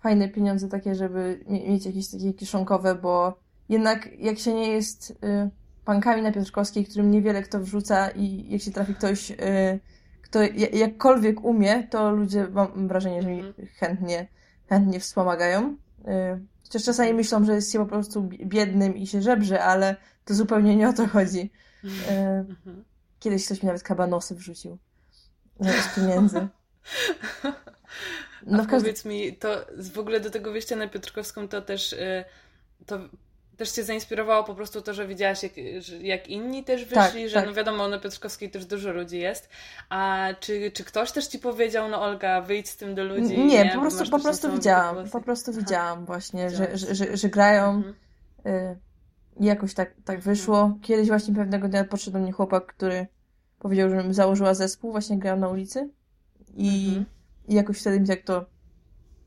fajne 0.00 0.28
pieniądze 0.28 0.68
takie, 0.68 0.94
żeby 0.94 1.44
mie- 1.48 1.68
mieć 1.70 1.86
jakieś 1.86 2.08
takie 2.10 2.32
kieszonkowe, 2.34 2.94
bo 2.94 3.38
jednak 3.72 4.08
jak 4.18 4.38
się 4.38 4.54
nie 4.54 4.68
jest 4.72 5.10
y, 5.10 5.14
pankami 5.84 6.22
na 6.22 6.32
Piotrkowskiej, 6.32 6.84
którym 6.84 7.10
niewiele 7.10 7.42
kto 7.42 7.60
wrzuca 7.60 8.10
i 8.10 8.46
jak 8.52 8.62
się 8.62 8.70
trafi 8.70 8.94
ktoś, 8.94 9.30
y, 9.30 9.36
kto 10.22 10.42
ja- 10.42 10.68
jakkolwiek 10.72 11.44
umie, 11.44 11.88
to 11.90 12.10
ludzie 12.10 12.46
mam 12.52 12.88
wrażenie, 12.88 13.22
że 13.22 13.28
mi 13.28 13.40
Mhm. 13.40 13.68
chętnie, 13.74 14.26
chętnie 14.68 15.00
wspomagają. 15.00 15.76
Y, 16.00 16.52
Chociaż 16.64 16.84
czasami 16.84 17.14
myślą, 17.14 17.44
że 17.44 17.54
jest 17.54 17.72
się 17.72 17.78
po 17.78 17.86
prostu 17.86 18.22
bi- 18.22 18.46
biednym 18.46 18.96
i 18.96 19.06
się 19.06 19.22
żebrze, 19.22 19.64
ale 19.64 19.96
to 20.24 20.34
zupełnie 20.34 20.76
nie 20.76 20.88
o 20.88 20.92
to 20.92 21.06
chodzi. 21.06 21.50
Y, 21.84 21.88
Mhm. 22.48 22.84
Kiedyś 23.20 23.46
ktoś 23.46 23.62
mi 23.62 23.66
nawet 23.66 23.82
kabanosy 23.82 24.34
wrzucił 24.34 24.78
z 25.60 25.94
pieniędzy. 25.96 26.38
A 27.42 27.52
No 28.46 28.62
w 28.62 28.66
każdym 28.66 28.80
powiedz 28.80 29.04
mi, 29.04 29.36
to 29.36 29.48
w 29.92 29.98
ogóle 29.98 30.20
do 30.20 30.30
tego 30.30 30.52
wyjścia 30.52 30.76
na 30.76 30.88
Piotrkowską 30.88 31.48
to 31.48 31.62
też 31.62 31.92
y, 31.92 32.24
to 32.86 32.98
też 33.56 33.70
cię 33.70 33.84
zainspirowało 33.84 34.44
po 34.44 34.54
prostu 34.54 34.82
to, 34.82 34.94
że 34.94 35.06
widziałaś 35.06 35.42
jak, 35.42 35.52
że 35.78 35.96
jak 35.96 36.28
inni 36.28 36.64
też 36.64 36.84
wyszli, 36.84 36.94
Tak, 36.94 37.28
że 37.28 37.34
tak. 37.34 37.46
no 37.46 37.54
wiadomo, 37.54 37.88
na 37.88 37.98
Piotrkowskiej 37.98 38.50
też 38.50 38.66
dużo 38.66 38.92
ludzi 38.92 39.18
jest. 39.18 39.48
A 39.88 40.28
czy, 40.40 40.70
czy 40.70 40.84
ktoś 40.84 41.12
też 41.12 41.26
ci 41.26 41.38
powiedział, 41.38 41.88
no 41.88 42.02
Olga, 42.02 42.40
wyjdź 42.40 42.68
z 42.68 42.76
tym 42.76 42.94
do 42.94 43.04
ludzi? 43.04 43.38
Nie, 43.38 43.64
bo 43.64 43.74
po 43.74 43.80
prostu, 43.80 44.10
po 44.10 44.18
prostu 44.20 44.52
widziałam. 44.52 45.08
Po 45.10 45.20
prostu 45.20 45.52
widziałam 45.52 46.04
właśnie, 46.04 46.50
że, 46.50 46.76
że, 46.78 46.94
że, 46.94 47.16
że 47.16 47.28
grają. 47.28 47.70
Mhm. 47.70 47.94
Y, 48.46 48.78
I 49.40 49.44
jakoś 49.44 49.74
tak, 49.74 49.94
tak 50.04 50.20
wyszło. 50.20 50.78
Kiedyś 50.82 51.08
właśnie 51.08 51.34
pewnego 51.34 51.68
dnia 51.68 51.84
podszedł 51.84 52.12
do 52.12 52.22
mnie 52.22 52.32
chłopak, 52.32 52.66
który 52.66 53.06
powiedział, 53.58 53.90
żebym 53.90 54.14
założyła 54.14 54.54
zespół, 54.54 54.90
właśnie 54.92 55.18
grałam 55.18 55.40
na 55.40 55.48
ulicy. 55.48 55.90
I, 56.54 56.86
Mhm. 56.88 57.04
i 57.48 57.54
jakoś 57.54 57.80
wtedy 57.80 58.00
mi 58.00 58.06
tak 58.06 58.22
to 58.22 58.44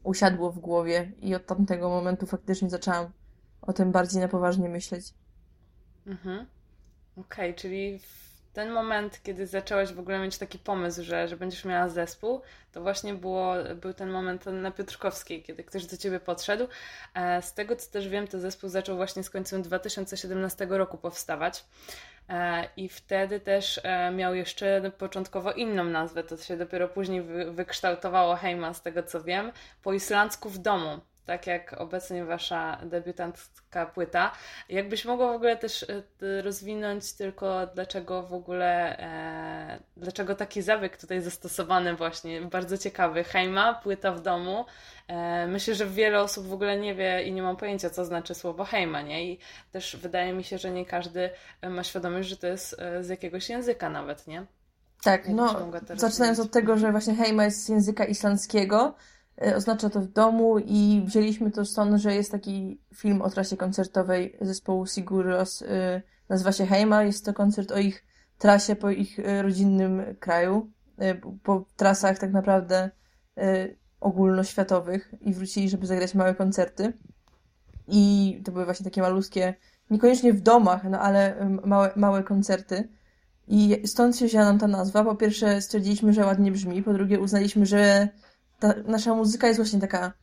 usiadło 0.03 0.51
w 0.51 0.60
głowie 0.60 1.12
i 1.22 1.36
od 1.36 1.46
tamtego 1.46 1.89
momentu 1.89 2.25
faktycznie 2.25 2.70
zaczęłam 2.70 3.12
o 3.67 3.74
tym 3.74 3.91
bardziej 3.91 4.22
na 4.22 4.27
poważnie 4.27 4.69
myśleć. 4.69 5.13
Mhm. 6.07 6.45
Okej, 7.17 7.55
czyli 7.55 8.00
w 8.00 8.25
ten 8.55 8.72
moment, 8.72 9.19
kiedy 9.24 9.48
zaczęłaś 9.48 9.93
w 9.93 10.00
ogóle 10.00 10.19
mieć 10.19 10.38
taki 10.38 10.60
pomysł, 10.60 11.03
że, 11.03 11.27
że 11.27 11.38
będziesz 11.38 11.65
miała 11.65 11.89
zespół, 11.89 12.41
to 12.72 12.81
właśnie 12.81 13.13
było, 13.13 13.53
był 13.75 13.93
ten 13.93 14.10
moment 14.10 14.45
na 14.45 14.72
Piotrkowskiej, 14.72 15.43
kiedy 15.43 15.63
ktoś 15.63 15.86
do 15.86 15.98
ciebie 15.98 16.19
podszedł. 16.19 16.67
E, 17.13 17.41
Z 17.41 17.53
tego 17.53 17.75
co 17.75 17.91
też 17.91 18.07
wiem, 18.10 18.27
to 18.27 18.39
zespół 18.39 18.69
zaczął 18.69 18.95
właśnie 18.95 19.24
z 19.24 19.29
końcem 19.29 19.62
2017 19.62 20.67
roku 20.69 20.98
powstawać. 20.98 21.65
E, 22.29 22.69
I 22.77 22.89
wtedy 22.89 23.39
też 23.39 23.79
e, 23.84 24.12
miał 24.12 24.36
jeszcze 24.36 24.91
początkowo 24.98 25.51
inną 25.51 25.84
nazwę, 25.84 26.24
to 26.24 26.38
się 26.38 26.57
dopiero 26.57 26.88
później 26.88 27.22
wy, 27.22 27.51
wykształtowało 27.51 28.36
Heyman, 28.36 28.74
z 28.74 28.81
tego 28.81 29.03
co 29.03 29.24
wiem, 29.24 29.51
po 29.84 29.93
islandzku 29.93 30.50
w 30.50 30.57
domu 30.57 31.00
tak 31.25 31.48
jak 31.48 31.74
obecnie 31.74 32.25
wasza 32.25 32.77
debiutancka 32.84 33.86
płyta. 33.86 34.32
Jakbyś 34.70 35.05
mogła 35.05 35.32
w 35.32 35.36
ogóle 35.36 35.58
też 35.58 35.84
e, 35.84 36.41
rozwinąć 36.41 37.13
tylko 37.13 37.67
dlaczego 37.67 38.24
w 38.24 38.34
ogóle, 38.34 39.00
e, 39.00 39.79
dlaczego 39.98 40.36
taki 40.36 40.62
zabieg 40.62 40.98
tutaj 40.98 41.22
zastosowany 41.22 41.96
właśnie, 41.96 42.41
bardzo 42.41 42.77
ciekawy. 42.77 43.24
Heima, 43.24 43.74
płyta 43.74 44.12
w 44.12 44.22
domu. 44.22 44.65
E, 45.08 45.48
myślę, 45.48 45.75
że 45.75 45.86
wiele 45.86 46.22
osób 46.22 46.48
w 46.48 46.53
ogóle 46.53 46.77
nie 46.77 46.96
wie 46.96 47.24
i 47.24 47.32
nie 47.32 47.41
ma 47.41 47.55
pojęcia, 47.55 47.89
co 47.89 48.05
znaczy 48.05 48.36
słowo 48.36 48.65
Heima, 48.65 49.01
nie? 49.01 49.32
I 49.32 49.39
też 49.72 49.96
wydaje 49.96 50.34
mi 50.34 50.44
się, 50.44 50.58
że 50.58 50.72
nie 50.72 50.86
każdy 50.86 51.29
ma 51.70 51.84
świadomość, 51.84 52.29
że 52.29 52.38
to 52.38 52.48
jest 52.48 52.75
e, 52.79 53.03
z 53.03 53.10
jakiegoś 53.10 53.50
języka 53.50 53.89
nawet, 53.89 54.27
nie? 54.27 54.46
Tak, 55.03 55.29
no, 55.29 55.72
zaczynając 55.96 56.39
od 56.39 56.51
tego, 56.51 56.77
że 56.77 56.91
właśnie 56.91 57.15
Heima 57.15 57.46
jest 57.46 57.65
z 57.65 57.70
języka 57.70 58.05
islandzkiego, 58.05 58.96
oznacza 59.56 59.89
to 59.89 60.01
w 60.01 60.08
domu 60.08 60.60
i 60.60 61.04
wzięliśmy 61.06 61.51
to 61.51 61.65
stąd, 61.65 62.01
że 62.01 62.15
jest 62.15 62.32
taki 62.32 62.82
film 62.96 63.22
o 63.22 63.30
trasie 63.30 63.58
koncertowej 63.58 64.38
zespołu 64.42 64.86
Siguros, 64.86 65.62
e, 65.62 66.01
nazywa 66.30 66.51
się 66.51 66.65
Heima, 66.65 67.04
jest 67.04 67.25
to 67.25 67.34
koncert 67.34 67.72
o 67.72 67.77
ich 67.77 68.06
trasie 68.38 68.75
po 68.75 68.89
ich 68.89 69.20
e, 69.20 69.42
rodzinnym 69.42 70.01
kraju, 70.20 70.72
po 71.44 71.65
trasach 71.75 72.20
tak 72.20 72.32
naprawdę 72.32 72.89
ogólnoświatowych 74.00 75.13
i 75.22 75.34
wrócili, 75.34 75.70
żeby 75.70 75.88
zagrać 75.88 76.15
małe 76.15 76.36
koncerty. 76.36 76.94
I 77.88 78.42
to 78.46 78.51
były 78.51 78.65
właśnie 78.65 78.84
takie 78.84 79.01
malutkie, 79.01 79.54
niekoniecznie 79.89 80.34
w 80.34 80.42
domach, 80.42 80.84
no 80.84 81.00
ale 81.00 81.50
małe, 81.65 81.92
małe 81.96 82.24
koncerty. 82.24 82.89
I 83.48 83.82
stąd 83.86 84.18
się 84.18 84.25
wzięła 84.25 84.46
nam 84.46 84.60
ta 84.60 84.68
nazwa. 84.68 85.04
Po 85.04 85.15
pierwsze 85.15 85.62
stwierdziliśmy, 85.62 86.13
że 86.13 86.25
ładnie 86.25 86.51
brzmi, 86.51 86.84
po 86.84 86.94
drugie 86.94 87.20
uznaliśmy, 87.20 87.65
że 87.65 88.10
ta 88.59 88.74
nasza 88.88 89.15
muzyka 89.15 89.47
jest 89.47 89.59
właśnie 89.59 89.79
taka 89.79 90.13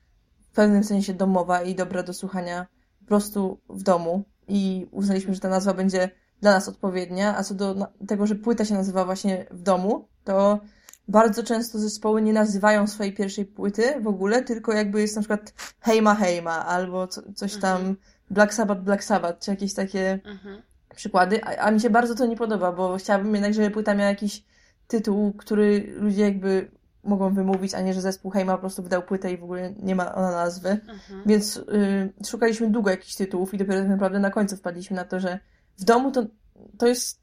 w 0.51 0.55
pewnym 0.55 0.85
sensie 0.85 1.15
domowa 1.15 1.63
i 1.63 1.75
dobra 1.75 2.03
do 2.03 2.15
słuchania 2.15 2.67
po 3.01 3.07
prostu 3.07 3.61
w 3.69 3.83
domu. 3.83 4.25
I 4.49 4.89
uznaliśmy, 4.91 5.35
że 5.35 5.41
ta 5.41 5.49
nazwa 5.49 5.75
będzie 5.75 6.11
dla 6.41 6.53
nas 6.53 6.69
odpowiednia. 6.69 7.37
A 7.37 7.43
co 7.43 7.55
do 7.55 7.87
tego, 8.07 8.27
że 8.27 8.35
płyta 8.35 8.65
się 8.65 8.75
nazywa 8.75 9.05
właśnie 9.05 9.47
w 9.51 9.63
domu, 9.63 10.09
to 10.25 10.61
bardzo 11.09 11.43
często 11.43 11.79
zespoły 11.79 12.23
nie 12.23 12.33
nazywają 12.33 12.87
swojej 12.87 13.13
pierwszej 13.13 13.45
płyty 13.45 14.01
w 14.01 14.07
ogóle, 14.07 14.43
tylko 14.43 14.73
jakby 14.73 15.01
jest 15.01 15.17
na 15.17 15.23
przykład 15.23 15.53
Hejma 15.81 16.15
Hejma 16.15 16.67
albo 16.67 17.07
co, 17.07 17.23
coś 17.35 17.57
tam 17.57 17.77
mhm. 17.77 17.97
Black 18.31 18.55
Sabbath 18.55 18.81
Black 18.81 19.05
Sabbath, 19.05 19.45
czy 19.45 19.51
jakieś 19.51 19.75
takie 19.75 20.21
mhm. 20.25 20.63
przykłady. 20.95 21.45
A, 21.45 21.57
a 21.57 21.71
mi 21.71 21.81
się 21.81 21.91
bardzo 21.91 22.15
to 22.15 22.27
nie 22.27 22.37
podoba, 22.37 22.73
bo 22.73 22.97
chciałabym 22.97 23.35
jednak, 23.35 23.55
żeby 23.55 23.71
płyta 23.71 23.95
miała 23.95 24.11
jakiś 24.11 24.45
tytuł, 24.87 25.33
który 25.33 25.95
ludzie 25.97 26.23
jakby 26.23 26.71
mogą 27.05 27.35
wymówić, 27.35 27.75
a 27.75 27.81
nie, 27.81 27.95
że 27.95 28.01
zespół 28.01 28.31
Hejma 28.31 28.53
po 28.53 28.59
prostu 28.59 28.83
wydał 28.83 29.03
płytę 29.03 29.33
i 29.33 29.39
w 29.39 29.45
ogóle 29.45 29.75
nie 29.83 29.95
ma 29.95 30.15
ona 30.15 30.31
nazwy. 30.31 30.69
Mhm. 30.69 31.23
Więc 31.27 31.57
y, 31.57 32.13
szukaliśmy 32.27 32.71
długo 32.71 32.91
jakichś 32.91 33.15
tytułów 33.15 33.55
i 33.55 33.59
dopiero 33.59 33.81
tak 33.81 33.89
naprawdę 33.89 34.19
na 34.19 34.31
końcu 34.31 34.57
wpadliśmy 34.57 34.97
na 34.97 35.05
to, 35.05 35.21
że 35.21 35.39
w 35.79 35.85
domu 35.85 36.11
to, 36.11 36.27
to 36.79 36.87
jest 36.87 37.21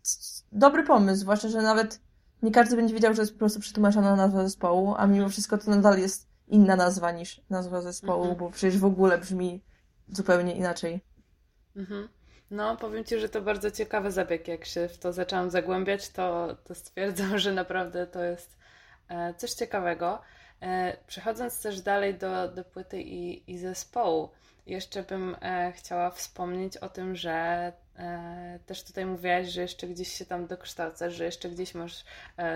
dobry 0.52 0.84
pomysł, 0.84 1.22
zwłaszcza, 1.22 1.50
że 1.50 1.62
nawet 1.62 2.00
nie 2.44 2.52
każdy 2.52 2.76
będzie 2.76 2.94
wiedział, 2.94 3.14
że 3.14 3.22
jest 3.22 3.34
po 3.34 3.40
prostu 3.40 3.60
przetłumaczona 3.60 4.16
nazwa 4.16 4.44
zespołu, 4.44 4.96
a 4.98 5.08
mimo 5.08 5.30
wszystko 5.30 5.58
to 5.58 5.72
nadal 5.72 6.00
jest 6.00 6.30
inna 6.48 6.76
nazwa 6.76 7.12
niż 7.12 7.42
nazwa 7.50 7.82
zespołu, 7.82 8.22
mhm. 8.22 8.40
bo 8.40 8.50
przecież 8.50 8.78
w 8.78 8.86
ogóle 8.86 9.18
brzmi 9.18 9.62
zupełnie 10.10 10.56
inaczej. 10.56 11.02
Mhm. 11.76 12.08
No, 12.52 12.78
powiem 12.78 13.04
Ci, 13.04 13.20
że 13.20 13.30
to 13.30 13.42
bardzo 13.42 13.72
ciekawy 13.72 14.12
zabieg. 14.12 14.48
Jak 14.48 14.66
się 14.66 14.88
w 14.88 14.98
to 14.98 15.14
zaczęłam 15.14 15.50
zagłębiać, 15.50 16.10
to, 16.10 16.58
to 16.64 16.76
stwierdzam, 16.76 17.38
że 17.40 17.52
naprawdę 17.52 18.08
to 18.08 18.24
jest 18.24 18.59
coś 19.38 19.52
ciekawego. 19.52 20.22
E, 20.62 20.98
przechodząc 21.08 21.62
też 21.62 21.82
dalej 21.82 22.16
do, 22.16 22.48
do 22.48 22.64
płyty 22.64 23.02
i, 23.02 23.52
i 23.52 23.58
zespołu, 23.58 24.30
jeszcze 24.66 25.04
bym 25.04 25.36
e, 25.42 25.72
chciała 25.72 26.12
wspomnieć 26.12 26.78
o 26.78 26.90
tym, 26.90 27.16
że 27.16 27.74
też 28.66 28.84
tutaj 28.84 29.06
mówiłaś, 29.06 29.48
że 29.48 29.62
jeszcze 29.62 29.88
gdzieś 29.88 30.14
się 30.14 30.26
tam 30.26 30.48
dokształcasz, 30.48 31.14
że 31.14 31.26
jeszcze 31.26 31.50
gdzieś 31.50 31.76
masz 31.76 32.06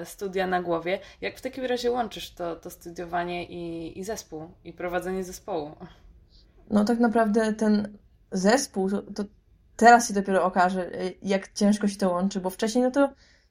studia 0.04 0.48
na 0.48 0.62
głowie. 0.62 1.00
Jak 1.22 1.38
w 1.38 1.42
takim 1.42 1.66
razie 1.66 1.92
łączysz 1.92 2.34
to, 2.34 2.56
to 2.56 2.70
studiowanie 2.70 3.46
i, 3.46 4.00
i 4.00 4.04
zespół, 4.04 4.50
i 4.64 4.74
prowadzenie 4.74 5.24
zespołu? 5.24 5.76
No 6.70 6.86
tak 6.86 7.00
naprawdę 7.00 7.54
ten 7.54 7.98
zespół, 8.32 8.90
to, 8.90 9.02
to 9.02 9.24
teraz 9.76 10.08
się 10.08 10.14
dopiero 10.14 10.44
okaże, 10.44 10.92
jak 11.22 11.54
ciężko 11.54 11.88
się 11.88 11.98
to 11.98 12.10
łączy, 12.10 12.40
bo 12.40 12.50
wcześniej 12.50 12.84
no 12.84 12.92
to 12.92 13.10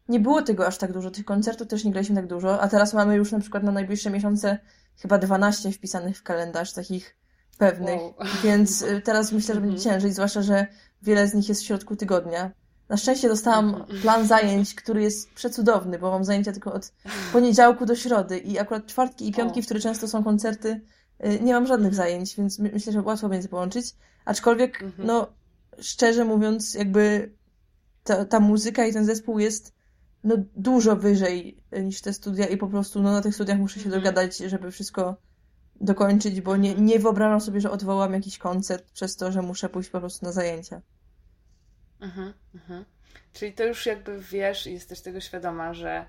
nie 0.09 0.21
było 0.21 0.43
tego 0.43 0.67
aż 0.67 0.79
tak 0.79 0.93
dużo, 0.93 1.11
tych 1.11 1.25
koncertów 1.25 1.69
też 1.69 1.85
nie 1.85 1.91
graliśmy 1.91 2.17
tak 2.17 2.27
dużo, 2.27 2.61
a 2.61 2.69
teraz 2.69 2.95
mamy 2.95 3.17
już 3.17 3.33
na 3.33 3.41
przykład 3.41 3.63
na 3.63 3.73
najbliższe 3.73 4.11
miesiące 4.11 4.59
chyba 5.03 5.19
12 5.19 5.73
wpisanych 5.73 6.19
w 6.19 6.23
kalendarz, 6.23 6.73
takich 6.73 7.17
pewnych, 7.59 8.01
wow. 8.01 8.15
więc 8.45 8.83
y, 8.83 9.01
teraz 9.05 9.33
myślę, 9.33 9.55
że 9.55 9.61
będzie 9.61 9.77
mhm. 9.77 9.95
ciężej, 9.95 10.13
zwłaszcza, 10.13 10.43
że 10.43 10.67
wiele 11.03 11.29
z 11.29 11.35
nich 11.35 11.49
jest 11.49 11.63
w 11.63 11.67
środku 11.67 11.97
tygodnia. 11.97 12.51
Na 12.89 12.97
szczęście 12.97 13.29
dostałam 13.29 13.69
mhm. 13.69 14.01
plan 14.01 14.27
zajęć, 14.27 14.75
który 14.75 15.03
jest 15.03 15.31
przecudowny, 15.31 15.99
bo 15.99 16.11
mam 16.11 16.25
zajęcia 16.25 16.53
tylko 16.53 16.73
od 16.73 16.93
poniedziałku 17.33 17.87
do 17.87 17.97
środy 17.97 18.39
i 18.39 18.59
akurat 18.59 18.87
czwartki 18.87 19.29
i 19.29 19.33
piątki, 19.33 19.63
w 19.63 19.65
które 19.65 19.81
często 19.81 20.09
są 20.09 20.25
koncerty, 20.25 20.81
y, 21.27 21.41
nie 21.41 21.53
mam 21.53 21.67
żadnych 21.67 21.95
zajęć, 21.95 22.37
więc 22.37 22.59
myślę, 22.59 22.93
że 22.93 23.03
łatwo 23.03 23.29
będzie 23.29 23.49
połączyć. 23.49 23.87
Aczkolwiek, 24.25 24.83
mhm. 24.83 25.07
no, 25.07 25.27
szczerze 25.79 26.25
mówiąc, 26.25 26.75
jakby 26.75 27.33
ta, 28.05 28.25
ta 28.25 28.41
muzyka 28.41 28.87
i 28.87 28.93
ten 28.93 29.05
zespół 29.05 29.39
jest 29.39 29.73
no 30.25 30.37
dużo 30.57 30.97
wyżej 30.97 31.57
niż 31.73 32.01
te 32.01 32.13
studia 32.13 32.47
i 32.47 32.57
po 32.57 32.67
prostu 32.67 33.03
no, 33.03 33.13
na 33.13 33.21
tych 33.21 33.35
studiach 33.35 33.59
muszę 33.59 33.81
się 33.81 33.87
mhm. 33.87 34.03
dogadać, 34.03 34.37
żeby 34.37 34.71
wszystko 34.71 35.17
dokończyć, 35.81 36.41
bo 36.41 36.57
nie, 36.57 36.75
nie 36.75 36.99
wyobrażam 36.99 37.41
sobie, 37.41 37.61
że 37.61 37.71
odwołam 37.71 38.13
jakiś 38.13 38.39
koncert 38.39 38.91
przez 38.93 39.17
to, 39.17 39.33
że 39.33 39.43
muszę 39.43 39.69
pójść 39.69 39.91
po 39.91 40.01
prostu 40.01 40.27
na 40.27 40.33
zajęcia. 40.33 40.81
Mhm, 42.01 42.33
mhm. 42.55 42.85
Czyli 43.33 43.53
to 43.53 43.65
już 43.65 43.87
jakby 43.87 44.21
wiesz 44.21 44.67
i 44.67 44.73
jesteś 44.73 45.01
tego 45.01 45.21
świadoma, 45.21 45.75
że, 45.75 46.05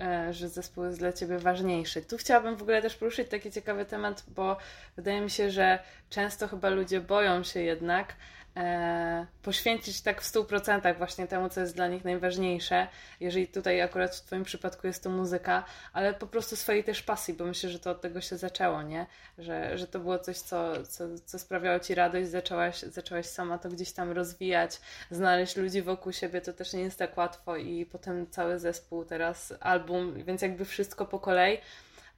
e, 0.00 0.32
że 0.32 0.48
zespół 0.48 0.84
jest 0.84 0.98
dla 0.98 1.12
ciebie 1.12 1.38
ważniejszy. 1.38 2.02
Tu 2.02 2.16
chciałabym 2.16 2.56
w 2.56 2.62
ogóle 2.62 2.82
też 2.82 2.96
poruszyć 2.96 3.28
taki 3.28 3.50
ciekawy 3.50 3.84
temat, 3.84 4.24
bo 4.28 4.56
wydaje 4.96 5.20
mi 5.20 5.30
się, 5.30 5.50
że 5.50 5.78
często 6.10 6.48
chyba 6.48 6.68
ludzie 6.68 7.00
boją 7.00 7.42
się 7.42 7.60
jednak, 7.60 8.16
e, 8.56 9.26
poświęcić 9.42 10.00
tak 10.00 10.22
w 10.22 10.32
100% 10.32 10.98
właśnie 10.98 11.26
temu, 11.26 11.48
co 11.48 11.60
jest 11.60 11.74
dla 11.74 11.88
nich 11.88 12.04
najważniejsze, 12.04 12.88
jeżeli 13.20 13.48
tutaj 13.48 13.80
akurat 13.80 14.16
w 14.16 14.20
Twoim 14.20 14.44
przypadku 14.44 14.86
jest 14.86 15.02
to 15.02 15.10
muzyka, 15.10 15.64
ale 15.92 16.14
po 16.14 16.26
prostu 16.26 16.56
swojej 16.56 16.84
też 16.84 17.02
pasji, 17.02 17.34
bo 17.34 17.44
myślę, 17.44 17.70
że 17.70 17.78
to 17.78 17.90
od 17.90 18.00
tego 18.00 18.20
się 18.20 18.36
zaczęło, 18.36 18.82
nie? 18.82 19.06
Że, 19.38 19.78
że 19.78 19.86
to 19.86 19.98
było 19.98 20.18
coś, 20.18 20.38
co, 20.38 20.86
co, 20.86 21.04
co 21.24 21.38
sprawiało 21.38 21.80
Ci 21.80 21.94
radość, 21.94 22.28
zaczęłaś, 22.28 22.78
zaczęłaś 22.78 23.26
sama 23.26 23.58
to 23.58 23.68
gdzieś 23.68 23.92
tam 23.92 24.10
rozwijać, 24.10 24.80
znaleźć 25.10 25.56
ludzi 25.56 25.82
wokół 25.82 26.12
siebie, 26.12 26.40
to 26.40 26.52
też 26.52 26.72
nie 26.72 26.80
jest 26.80 26.98
tak 26.98 27.16
łatwo 27.16 27.56
i 27.56 27.86
potem 27.86 28.30
cały 28.30 28.58
zespół, 28.58 29.04
teraz 29.04 29.54
album, 29.60 30.24
więc 30.24 30.42
jakby 30.42 30.64
wszystko 30.64 31.06
po 31.06 31.18
kolei 31.18 31.58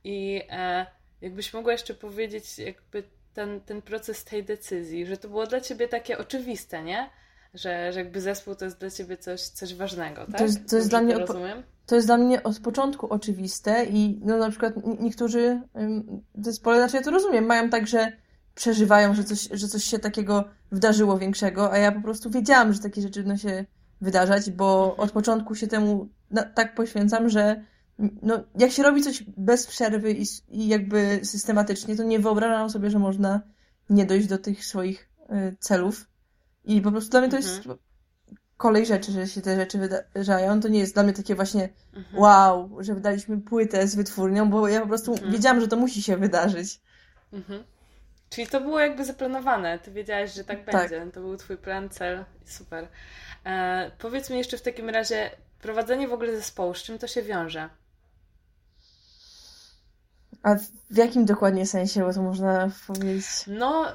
i 0.04 0.42
e, 0.50 0.86
jakbyś 1.20 1.54
mogła 1.54 1.72
jeszcze 1.72 1.94
powiedzieć 1.94 2.58
jakby 2.58 3.02
ten, 3.36 3.60
ten 3.60 3.82
proces 3.82 4.24
tej 4.24 4.44
decyzji, 4.44 5.06
że 5.06 5.16
to 5.16 5.28
było 5.28 5.46
dla 5.46 5.60
ciebie 5.60 5.88
takie 5.88 6.18
oczywiste, 6.18 6.82
nie? 6.82 7.10
Że, 7.54 7.92
że 7.92 7.98
jakby 7.98 8.20
zespół 8.20 8.54
to 8.54 8.64
jest 8.64 8.78
dla 8.78 8.90
ciebie 8.90 9.16
coś, 9.16 9.40
coś 9.40 9.74
ważnego, 9.74 10.26
tak? 10.26 10.38
To 10.38 10.44
jest, 10.44 10.70
to 10.70 10.76
jest 10.76 10.88
dla 10.88 11.00
mnie 11.00 11.18
to, 11.18 11.34
to 11.86 11.94
jest 11.94 12.08
dla 12.08 12.16
mnie 12.16 12.42
od 12.42 12.60
początku 12.60 13.06
oczywiste 13.06 13.84
i 13.84 14.20
no 14.24 14.36
na 14.36 14.50
przykład 14.50 14.74
niektórzy 15.00 15.60
w 16.34 16.44
zespole, 16.44 16.76
znaczy 16.78 16.96
ja 16.96 17.02
to 17.02 17.10
rozumiem, 17.10 17.44
mają 17.44 17.70
tak, 17.70 17.86
że 17.86 18.12
przeżywają, 18.54 19.14
że 19.14 19.24
coś, 19.24 19.48
że 19.52 19.68
coś 19.68 19.84
się 19.84 19.98
takiego 19.98 20.44
wydarzyło 20.72 21.18
większego, 21.18 21.72
a 21.72 21.78
ja 21.78 21.92
po 21.92 22.00
prostu 22.00 22.30
wiedziałam, 22.30 22.72
że 22.72 22.80
takie 22.80 23.02
rzeczy 23.02 23.22
będą 23.22 23.36
się 23.36 23.64
wydarzać, 24.00 24.50
bo 24.50 24.88
mhm. 24.90 25.00
od 25.00 25.12
początku 25.12 25.54
się 25.54 25.66
temu 25.66 26.08
tak 26.54 26.74
poświęcam, 26.74 27.28
że 27.28 27.64
no, 27.98 28.44
jak 28.58 28.70
się 28.70 28.82
robi 28.82 29.02
coś 29.02 29.22
bez 29.22 29.66
przerwy 29.66 30.12
i, 30.12 30.24
i 30.48 30.68
jakby 30.68 31.20
systematycznie, 31.22 31.96
to 31.96 32.02
nie 32.02 32.18
wyobrażam 32.18 32.70
sobie, 32.70 32.90
że 32.90 32.98
można 32.98 33.40
nie 33.90 34.06
dojść 34.06 34.26
do 34.26 34.38
tych 34.38 34.64
swoich 34.64 35.08
y, 35.30 35.56
celów. 35.60 36.06
I 36.64 36.80
po 36.80 36.90
prostu 36.90 37.10
dla 37.10 37.20
mnie 37.20 37.30
to 37.30 37.36
jest 37.36 37.56
mhm. 37.56 37.78
kolej 38.56 38.86
rzeczy, 38.86 39.12
że 39.12 39.26
się 39.26 39.40
te 39.40 39.56
rzeczy 39.56 39.78
wydarzają. 39.78 40.60
To 40.60 40.68
nie 40.68 40.78
jest 40.78 40.94
dla 40.94 41.02
mnie 41.02 41.12
takie 41.12 41.34
właśnie 41.34 41.68
mhm. 41.94 42.18
wow, 42.18 42.76
że 42.80 42.94
wydaliśmy 42.94 43.40
płytę 43.40 43.88
z 43.88 43.94
wytwórnią, 43.94 44.50
bo 44.50 44.68
ja 44.68 44.80
po 44.80 44.86
prostu 44.86 45.12
mhm. 45.12 45.32
wiedziałam, 45.32 45.60
że 45.60 45.68
to 45.68 45.76
musi 45.76 46.02
się 46.02 46.16
wydarzyć. 46.16 46.80
Mhm. 47.32 47.64
Czyli 48.30 48.46
to 48.46 48.60
było 48.60 48.80
jakby 48.80 49.04
zaplanowane. 49.04 49.78
Ty 49.78 49.90
wiedziałaś, 49.90 50.34
że 50.34 50.44
tak, 50.44 50.64
tak. 50.64 50.74
będzie. 50.74 51.12
To 51.12 51.20
był 51.20 51.36
twój 51.36 51.56
plan, 51.56 51.88
cel. 51.88 52.24
Super. 52.44 52.88
E, 53.44 53.90
powiedz 53.98 54.30
mi 54.30 54.38
jeszcze 54.38 54.58
w 54.58 54.62
takim 54.62 54.88
razie, 54.88 55.30
prowadzenie 55.60 56.08
w 56.08 56.12
ogóle 56.12 56.36
zespołu, 56.36 56.74
z 56.74 56.82
czym 56.82 56.98
to 56.98 57.06
się 57.06 57.22
wiąże? 57.22 57.68
A 60.42 60.54
w 60.90 60.96
jakim 60.96 61.24
dokładnie 61.24 61.66
sensie, 61.66 62.00
bo 62.00 62.12
to 62.12 62.22
można 62.22 62.70
powiedzieć? 62.86 63.26
No, 63.46 63.94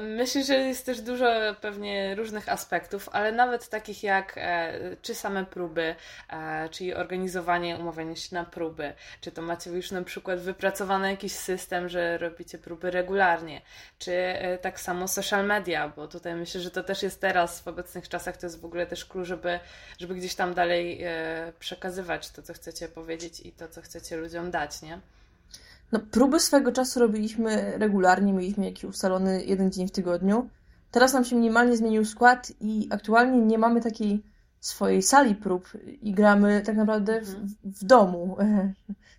myślę, 0.00 0.44
że 0.44 0.54
jest 0.54 0.86
też 0.86 1.00
dużo 1.00 1.26
pewnie 1.60 2.14
różnych 2.14 2.48
aspektów, 2.48 3.08
ale 3.12 3.32
nawet 3.32 3.68
takich 3.68 4.02
jak 4.02 4.34
e, 4.36 4.72
czy 5.02 5.14
same 5.14 5.44
próby, 5.44 5.94
e, 6.30 6.68
czyli 6.68 6.94
organizowanie, 6.94 7.76
umawianie 7.76 8.16
się 8.16 8.34
na 8.34 8.44
próby, 8.44 8.92
czy 9.20 9.32
to 9.32 9.42
macie 9.42 9.70
już 9.70 9.90
na 9.90 10.02
przykład 10.02 10.40
wypracowany 10.40 11.10
jakiś 11.10 11.32
system, 11.32 11.88
że 11.88 12.18
robicie 12.18 12.58
próby 12.58 12.90
regularnie, 12.90 13.60
czy 13.98 14.12
e, 14.12 14.58
tak 14.58 14.80
samo 14.80 15.08
social 15.08 15.46
media, 15.46 15.92
bo 15.96 16.08
tutaj 16.08 16.34
myślę, 16.34 16.60
że 16.60 16.70
to 16.70 16.82
też 16.82 17.02
jest 17.02 17.20
teraz 17.20 17.60
w 17.60 17.68
obecnych 17.68 18.08
czasach, 18.08 18.36
to 18.36 18.46
jest 18.46 18.60
w 18.60 18.64
ogóle 18.64 18.86
też 18.86 19.04
klucz, 19.04 19.26
żeby, 19.26 19.60
żeby 19.98 20.14
gdzieś 20.14 20.34
tam 20.34 20.54
dalej 20.54 21.02
e, 21.04 21.52
przekazywać 21.58 22.30
to, 22.30 22.42
co 22.42 22.54
chcecie 22.54 22.88
powiedzieć 22.88 23.40
i 23.40 23.52
to, 23.52 23.68
co 23.68 23.82
chcecie 23.82 24.16
ludziom 24.16 24.50
dać, 24.50 24.82
nie? 24.82 25.00
No, 25.92 25.98
próby 26.10 26.40
swego 26.40 26.72
czasu 26.72 27.00
robiliśmy 27.00 27.72
regularnie, 27.78 28.32
mieliśmy 28.32 28.64
jakiś 28.64 28.84
ustalony 28.84 29.44
jeden 29.44 29.72
dzień 29.72 29.88
w 29.88 29.92
tygodniu. 29.92 30.48
Teraz 30.90 31.12
nam 31.12 31.24
się 31.24 31.36
minimalnie 31.36 31.76
zmienił 31.76 32.04
skład 32.04 32.52
i 32.60 32.88
aktualnie 32.90 33.40
nie 33.42 33.58
mamy 33.58 33.80
takiej 33.80 34.22
swojej 34.60 35.02
sali 35.02 35.34
prób 35.34 35.68
i 36.02 36.12
gramy 36.12 36.62
tak 36.66 36.76
naprawdę 36.76 37.20
w, 37.20 37.28
Mhm. 37.28 37.48
w 37.64 37.84
domu. 37.84 38.36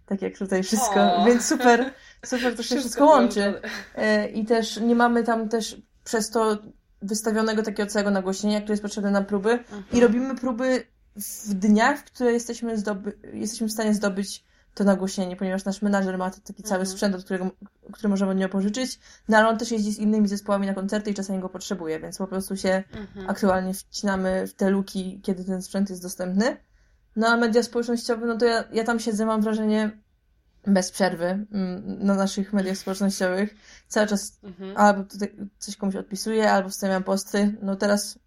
Tak 0.05 0.21
jak 0.21 0.37
tutaj 0.37 0.63
wszystko. 0.63 1.15
O. 1.15 1.25
Więc 1.25 1.45
super, 1.45 1.93
super 2.25 2.55
to 2.55 2.63
się 2.63 2.75
wszystko 2.79 3.05
łączy. 3.05 3.53
E, 3.95 4.27
I 4.29 4.45
też 4.45 4.77
nie 4.79 4.95
mamy 4.95 5.23
tam 5.23 5.49
też 5.49 5.81
przez 6.03 6.29
to 6.29 6.57
wystawionego 7.01 7.63
takiego 7.63 7.89
całego 7.89 8.11
nagłośnienia, 8.11 8.59
które 8.61 8.73
jest 8.73 8.83
potrzebne 8.83 9.11
na 9.11 9.21
próby. 9.21 9.51
Mhm. 9.51 9.83
I 9.93 9.99
robimy 9.99 10.35
próby 10.35 10.83
w 11.15 11.53
dniach, 11.53 11.99
w 11.99 12.03
które 12.03 12.33
jesteśmy, 12.33 12.77
zdoby- 12.77 13.13
jesteśmy 13.33 13.67
w 13.67 13.71
stanie 13.71 13.93
zdobyć 13.93 14.43
to 14.73 14.83
nagłośnienie, 14.83 15.35
ponieważ 15.35 15.65
nasz 15.65 15.81
menadżer 15.81 16.17
ma 16.17 16.31
taki 16.31 16.63
cały 16.63 16.79
Mhm. 16.81 16.87
sprzęt, 16.87 17.15
od 17.15 17.23
którego, 17.23 17.51
który 17.91 18.09
możemy 18.09 18.31
od 18.31 18.37
niego 18.37 18.49
pożyczyć, 18.49 18.99
no 19.29 19.37
ale 19.37 19.47
on 19.49 19.57
też 19.57 19.71
jeździ 19.71 19.91
z 19.93 19.97
innymi 19.99 20.27
zespołami 20.27 20.67
na 20.67 20.73
koncerty 20.73 21.11
i 21.11 21.13
czasami 21.13 21.39
go 21.39 21.49
potrzebuje, 21.49 21.99
więc 21.99 22.17
po 22.17 22.27
prostu 22.27 22.57
się 22.57 22.83
Mhm. 22.93 23.29
aktualnie 23.29 23.73
wcinamy 23.73 24.47
w 24.47 24.53
te 24.53 24.69
luki, 24.69 25.19
kiedy 25.23 25.45
ten 25.45 25.61
sprzęt 25.61 25.89
jest 25.89 26.01
dostępny. 26.01 26.57
No 27.15 27.27
a 27.27 27.37
media 27.37 27.63
społecznościowe, 27.63 28.25
no 28.25 28.37
to 28.37 28.45
ja, 28.45 28.63
ja 28.73 28.83
tam 28.83 28.99
siedzę, 28.99 29.25
mam 29.25 29.41
wrażenie, 29.41 29.91
bez 30.67 30.91
przerwy 30.91 31.25
mm, 31.25 32.05
na 32.05 32.15
naszych 32.15 32.53
mediach 32.53 32.77
społecznościowych. 32.77 33.55
Cały 33.87 34.07
czas 34.07 34.39
Mhm. 34.43 34.77
albo 34.77 35.03
tutaj 35.03 35.35
coś 35.59 35.75
komuś 35.77 35.95
odpisuję, 35.95 36.51
albo 36.51 36.69
wstawiam 36.69 37.03
posty. 37.03 37.55
No 37.61 37.75
teraz 37.75 38.19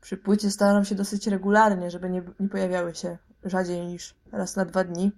przy 0.00 0.16
płycie 0.16 0.50
staram 0.50 0.84
się 0.84 0.94
dosyć 0.94 1.26
regularnie, 1.26 1.90
żeby 1.90 2.10
nie, 2.10 2.22
nie 2.40 2.48
pojawiały 2.48 2.94
się 2.94 3.18
rzadziej 3.44 3.86
niż 3.86 4.14
raz 4.32 4.56
na 4.56 4.64
dwa 4.64 4.84
dni. 4.84 5.12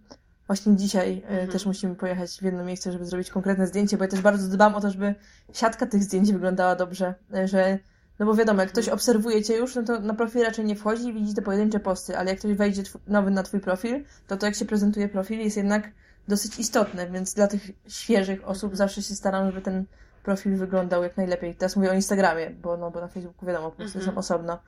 Właśnie 0.53 0.77
dzisiaj 0.77 1.23
e, 1.25 1.29
Mhm. 1.29 1.49
też 1.49 1.67
musimy 1.67 1.95
pojechać 1.95 2.31
w 2.39 2.43
jedno 2.43 2.65
miejsce, 2.65 2.93
żeby 2.93 3.05
zrobić 3.05 3.31
konkretne 3.31 3.67
zdjęcie, 3.67 3.97
bo 3.97 4.05
ja 4.05 4.11
też 4.11 4.21
bardzo 4.21 4.49
dbam 4.49 4.75
o 4.75 4.81
to, 4.81 4.91
żeby 4.91 5.15
siatka 5.53 5.87
tych 5.87 6.03
zdjęć 6.05 6.33
wyglądała 6.33 6.77
dobrze, 6.77 7.15
e, 7.35 7.49
że 7.49 7.79
no 8.19 8.27
bo 8.27 8.35
wiadomo, 8.35 8.61
jak 8.61 8.69
ktoś 8.71 8.85
Mhm. 8.85 8.95
obserwuje 8.95 9.43
cię 9.45 9.57
już, 9.57 9.75
no 9.75 9.83
to 9.83 10.01
na 10.01 10.15
profil 10.15 10.43
raczej 10.43 10.65
nie 10.65 10.77
wchodzi 10.77 11.09
i 11.09 11.13
widzi 11.13 11.35
te 11.35 11.43
pojedyncze 11.43 11.81
posty, 11.81 12.19
ale 12.19 12.31
jak 12.31 12.39
ktoś 12.39 12.53
wejdzie 12.55 12.83
nowy 13.07 13.31
na 13.31 13.43
twój 13.43 13.61
profil, 13.61 14.05
to 14.27 14.37
to 14.37 14.47
jak 14.47 14.55
się 14.55 14.65
prezentuje 14.65 15.09
profil 15.09 15.39
jest 15.41 15.57
jednak 15.57 15.91
dosyć 16.29 16.59
istotne, 16.59 17.11
więc 17.11 17.35
dla 17.35 17.47
tych 17.47 17.71
świeżych 17.89 18.49
osób 18.49 18.65
Mhm. 18.73 18.77
zawsze 18.77 19.03
się 19.03 19.15
staram, 19.15 19.47
żeby 19.47 19.61
ten 19.63 19.85
profil 20.23 20.57
wyglądał 20.57 21.03
jak 21.03 21.17
najlepiej. 21.17 21.55
Teraz 21.55 21.77
mówię 21.77 21.91
o 21.91 21.95
Instagramie, 21.95 22.51
bo, 22.51 22.77
no, 22.77 22.91
bo 22.91 23.01
na 23.01 23.09
Facebooku 23.09 23.47
wiadomo, 23.47 23.71
posty 23.71 23.99
Mhm. 23.99 24.05
są 24.15 24.19
osobno. 24.19 24.59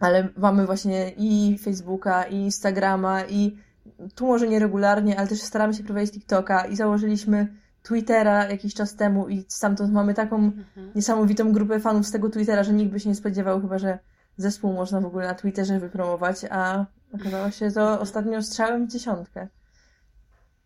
Ale 0.00 0.28
mamy 0.36 0.66
właśnie 0.66 1.10
i 1.16 1.58
Facebooka, 1.58 2.24
i 2.24 2.34
Instagrama, 2.36 3.24
i 3.24 3.58
tu 4.14 4.26
może 4.26 4.48
nieregularnie, 4.48 5.18
ale 5.18 5.28
też 5.28 5.42
staramy 5.42 5.74
się 5.74 5.84
prowadzić 5.84 6.12
TikToka 6.14 6.66
i 6.66 6.76
założyliśmy 6.76 7.54
Twittera 7.82 8.48
jakiś 8.48 8.74
czas 8.74 8.94
temu 8.96 9.28
i 9.28 9.44
stamtąd 9.48 9.92
mamy 9.92 10.14
taką 10.14 10.36
Mhm. 10.36 10.92
niesamowitą 10.94 11.52
grupę 11.52 11.80
fanów 11.80 12.06
z 12.06 12.10
tego 12.10 12.30
Twittera, 12.30 12.62
że 12.62 12.72
nikt 12.72 12.92
by 12.92 13.00
się 13.00 13.08
nie 13.08 13.14
spodziewał 13.14 13.60
chyba, 13.60 13.78
że 13.78 13.98
zespół 14.36 14.72
można 14.72 15.00
w 15.00 15.06
ogóle 15.06 15.26
na 15.26 15.34
Twitterze 15.34 15.80
wypromować, 15.80 16.36
a 16.50 16.86
okazało 17.12 17.50
się 17.50 17.70
to 17.70 18.00
ostatnio 18.00 18.42
strzałem 18.42 18.86
w 18.86 18.92
dziesiątkę. 18.92 19.48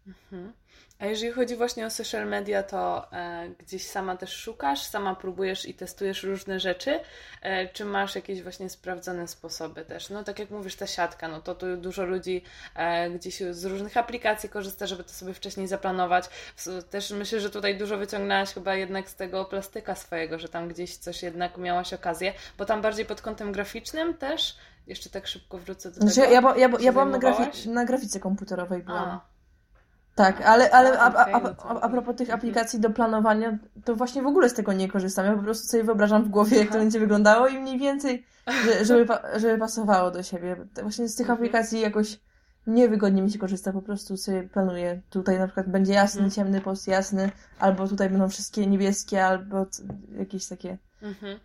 Mhm. 0.06 0.52
A 0.98 1.06
jeżeli 1.06 1.32
chodzi 1.32 1.56
właśnie 1.56 1.86
o 1.86 1.90
social 1.90 2.26
media, 2.28 2.62
to 2.62 3.12
e, 3.12 3.48
gdzieś 3.58 3.86
sama 3.86 4.16
też 4.16 4.30
szukasz, 4.36 4.82
sama 4.82 5.14
próbujesz 5.14 5.64
i 5.68 5.74
testujesz 5.74 6.22
różne 6.22 6.60
rzeczy, 6.60 7.00
e, 7.42 7.68
czy 7.68 7.84
masz 7.84 8.14
jakieś 8.14 8.42
właśnie 8.42 8.70
sprawdzone 8.70 9.28
sposoby 9.28 9.84
też? 9.84 10.10
No 10.10 10.24
tak 10.24 10.38
jak 10.38 10.50
mówisz, 10.50 10.76
ta 10.76 10.86
siatka, 10.86 11.28
no 11.28 11.40
to 11.40 11.54
tu 11.54 11.76
dużo 11.76 12.04
ludzi 12.04 12.42
e, 12.74 13.10
gdzieś 13.10 13.40
z 13.50 13.64
różnych 13.64 13.96
aplikacji 13.96 14.48
korzysta, 14.48 14.86
żeby 14.86 15.04
to 15.04 15.10
sobie 15.10 15.34
wcześniej 15.34 15.66
zaplanować. 15.68 16.24
Też 16.90 17.10
myślę, 17.10 17.40
że 17.40 17.50
tutaj 17.50 17.78
dużo 17.78 17.98
wyciągnęłaś 17.98 18.54
chyba 18.54 18.74
jednak 18.74 19.10
z 19.10 19.14
tego 19.14 19.44
plastyka 19.44 19.94
swojego, 19.94 20.38
że 20.38 20.48
tam 20.48 20.68
gdzieś 20.68 20.96
coś 20.96 21.22
jednak 21.22 21.56
miałaś 21.58 21.92
okazję, 21.92 22.32
bo 22.58 22.64
tam 22.64 22.82
bardziej 22.82 23.04
pod 23.06 23.22
kątem 23.22 23.52
graficznym 23.52 24.14
też, 24.14 24.56
jeszcze 24.86 25.10
tak 25.10 25.26
szybko 25.26 25.58
wrócę 25.58 25.90
do 25.90 26.00
Znaczy, 26.00 26.20
tego. 26.20 26.32
ja, 26.32 26.42
bo- 26.42 26.54
ja, 26.56 26.68
bo- 26.68 26.78
ja 26.78 26.92
byłam 26.92 27.10
na, 27.10 27.18
grafi- 27.18 27.68
na 27.68 27.84
grafice 27.84 28.20
komputerowej 28.20 28.82
byłam. 28.82 29.08
A, 29.08 29.37
Tak, 30.18 30.40
ale, 30.40 30.70
ale 30.70 30.98
a, 30.98 31.04
a, 31.14 31.24
a, 31.32 31.40
no 31.40 31.80
a, 31.82 31.88
propos 31.88 32.16
tych 32.16 32.28
Mhm. 32.28 32.38
aplikacji 32.38 32.80
do 32.80 32.90
planowania, 32.90 33.58
to 33.84 33.96
właśnie 33.96 34.22
w 34.22 34.26
ogóle 34.26 34.48
z 34.48 34.54
tego 34.54 34.72
nie 34.72 34.88
korzystam. 34.88 35.26
Ja 35.26 35.32
po 35.36 35.42
prostu 35.42 35.66
sobie 35.68 35.84
wyobrażam 35.84 36.24
w 36.24 36.28
głowie, 36.28 36.58
jak 36.58 36.68
to 36.68 36.78
będzie 36.78 37.00
wyglądało 37.00 37.48
i 37.48 37.58
mniej 37.58 37.78
więcej, 37.78 38.26
że- 38.64 38.84
żeby, 38.84 39.06
żeby 39.40 39.58
pasowało 39.58 40.10
do 40.10 40.22
siebie. 40.22 40.56
Właśnie 40.82 41.08
z 41.08 41.14
tych 41.16 41.24
Mhm. 41.24 41.38
aplikacji 41.38 41.80
jakoś 41.80 42.20
niewygodnie 42.66 43.22
mi 43.22 43.30
się 43.30 43.38
korzysta, 43.38 43.72
po 43.72 43.82
prostu 43.82 44.16
sobie 44.16 44.42
planuję. 44.42 45.02
Tutaj 45.10 45.38
na 45.38 45.46
przykład 45.46 45.68
będzie 45.68 45.92
jasny, 45.92 46.20
Mhm. 46.22 46.30
ciemny, 46.30 46.60
post 46.60 46.88
jasny, 46.88 47.30
albo 47.58 47.88
tutaj 47.88 48.10
będą 48.10 48.28
wszystkie 48.28 48.66
niebieskie, 48.66 49.26
albo 49.26 49.66
jakieś 50.18 50.46
takie. 50.46 50.78
Mhm. 51.02 51.38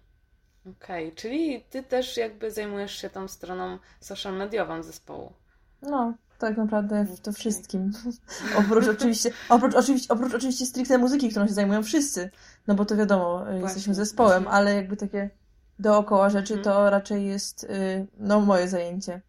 Okej, 0.78 1.12
czyli 1.16 1.64
ty 1.70 1.84
też 1.84 2.18
jakby 2.18 2.52
zajmujesz 2.52 2.96
się 2.96 3.10
tą 3.10 3.28
stroną 3.28 3.78
social 4.00 4.34
mediową 4.34 4.84
zespołu. 4.84 5.34
No, 5.82 6.14
tak 6.48 6.58
naprawdę 6.58 7.04
w 7.06 7.20
to 7.20 7.32
Okej. 7.32 7.34
wszystkim. 7.34 7.92
oprócz 8.60 8.88
oczywiście, 8.88 9.32
oprócz 9.50 9.76
oczywiście, 9.76 10.14
oprócz 10.14 10.34
oczywiście 10.34 10.66
stricte 10.66 10.98
muzyki, 10.98 11.30
którą 11.30 11.48
się 11.48 11.54
zajmują 11.54 11.84
wszyscy. 11.84 12.30
No 12.68 12.76
bo 12.76 12.86
to 12.86 12.96
wiadomo, 12.96 13.52
y, 13.52 13.60
jesteśmy 13.60 13.94
zespołem, 13.94 14.44
właśnie. 14.44 14.58
ale 14.58 14.76
jakby 14.76 14.98
takie 14.98 15.30
dookoła 15.80 16.30
rzeczy 16.30 16.54
Mhm. 16.54 16.64
to 16.64 16.90
raczej 16.90 17.26
jest 17.26 17.64
y, 17.64 18.08
no 18.18 18.40
moje 18.42 18.68
zajęcie. 18.68 19.22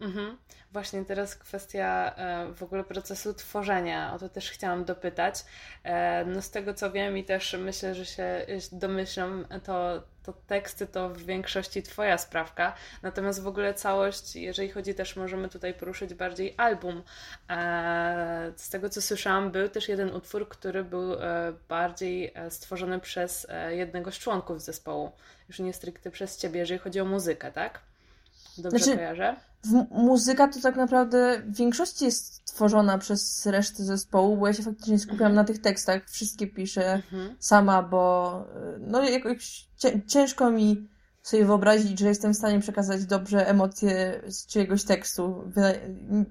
Mhm. 0.00 0.36
Właśnie 0.72 1.04
teraz 1.04 1.36
kwestia 1.36 2.14
e, 2.16 2.52
w 2.54 2.62
ogóle 2.62 2.84
procesu 2.84 3.34
tworzenia. 3.34 4.14
O 4.14 4.18
to 4.18 4.28
też 4.28 4.50
chciałam 4.50 4.84
dopytać. 4.84 5.44
E, 5.84 6.24
No 6.24 6.42
z 6.42 6.50
tego 6.50 6.74
co 6.74 6.90
wiem 6.90 7.18
i 7.18 7.24
też 7.24 7.56
myślę, 7.58 7.94
że 7.94 8.06
się 8.06 8.46
domyślam, 8.72 9.46
to, 9.64 10.02
to 10.22 10.32
teksty 10.46 10.86
to 10.86 11.08
w 11.08 11.18
większości 11.22 11.82
Twoja 11.82 12.18
sprawka. 12.18 12.74
Natomiast 13.02 13.42
w 13.42 13.46
ogóle 13.46 13.74
całość, 13.74 14.36
jeżeli 14.36 14.68
chodzi 14.68 14.94
też, 14.94 15.16
możemy 15.16 15.48
tutaj 15.48 15.74
poruszyć 15.74 16.14
bardziej 16.14 16.54
album. 16.56 17.02
E, 17.50 18.52
Z 18.56 18.70
tego 18.70 18.88
co 18.88 19.02
słyszałam, 19.02 19.50
był 19.50 19.68
też 19.68 19.88
jeden 19.88 20.10
utwór, 20.10 20.48
który 20.48 20.84
był 20.84 21.14
e, 21.14 21.52
bardziej 21.68 22.32
e, 22.34 22.50
stworzony 22.50 23.00
przez 23.00 23.46
e, 23.50 23.76
jednego 23.76 24.12
z 24.12 24.18
członków 24.18 24.62
zespołu. 24.62 25.12
Już 25.48 25.58
nie 25.58 25.72
stricte 25.72 26.10
przez 26.10 26.38
Ciebie, 26.38 26.60
jeżeli 26.60 26.78
chodzi 26.80 27.00
o 27.00 27.04
muzykę, 27.04 27.52
tak? 27.52 27.80
Dobrze 28.58 28.78
Znaczy, 28.78 28.96
kojarzę? 28.96 29.36
W, 29.64 29.72
muzyka 29.90 30.48
to 30.48 30.60
tak 30.60 30.76
naprawdę 30.76 31.42
w 31.46 31.56
większości 31.56 32.04
jest 32.04 32.44
tworzona 32.44 32.98
przez 32.98 33.46
resztę 33.46 33.84
zespołu, 33.84 34.36
bo 34.36 34.46
ja 34.46 34.52
się 34.52 34.62
faktycznie 34.62 34.98
skupiam 34.98 35.14
Mhm. 35.26 35.34
na 35.34 35.44
tych 35.44 35.60
tekstach, 35.60 36.02
wszystkie 36.10 36.46
piszę 36.46 36.92
Mhm. 36.92 37.36
sama, 37.38 37.82
bo 37.82 38.44
y, 38.76 38.78
no 38.80 39.02
jakoś 39.02 39.66
cię- 39.76 40.00
ciężko 40.06 40.50
mi 40.50 40.88
sobie 41.22 41.44
wyobrazić, 41.44 41.98
że 41.98 42.08
jestem 42.08 42.34
w 42.34 42.36
stanie 42.36 42.60
przekazać 42.60 43.04
dobrze 43.04 43.48
emocje 43.48 44.22
z 44.26 44.46
czyjegoś 44.46 44.84
tekstu. 44.84 45.44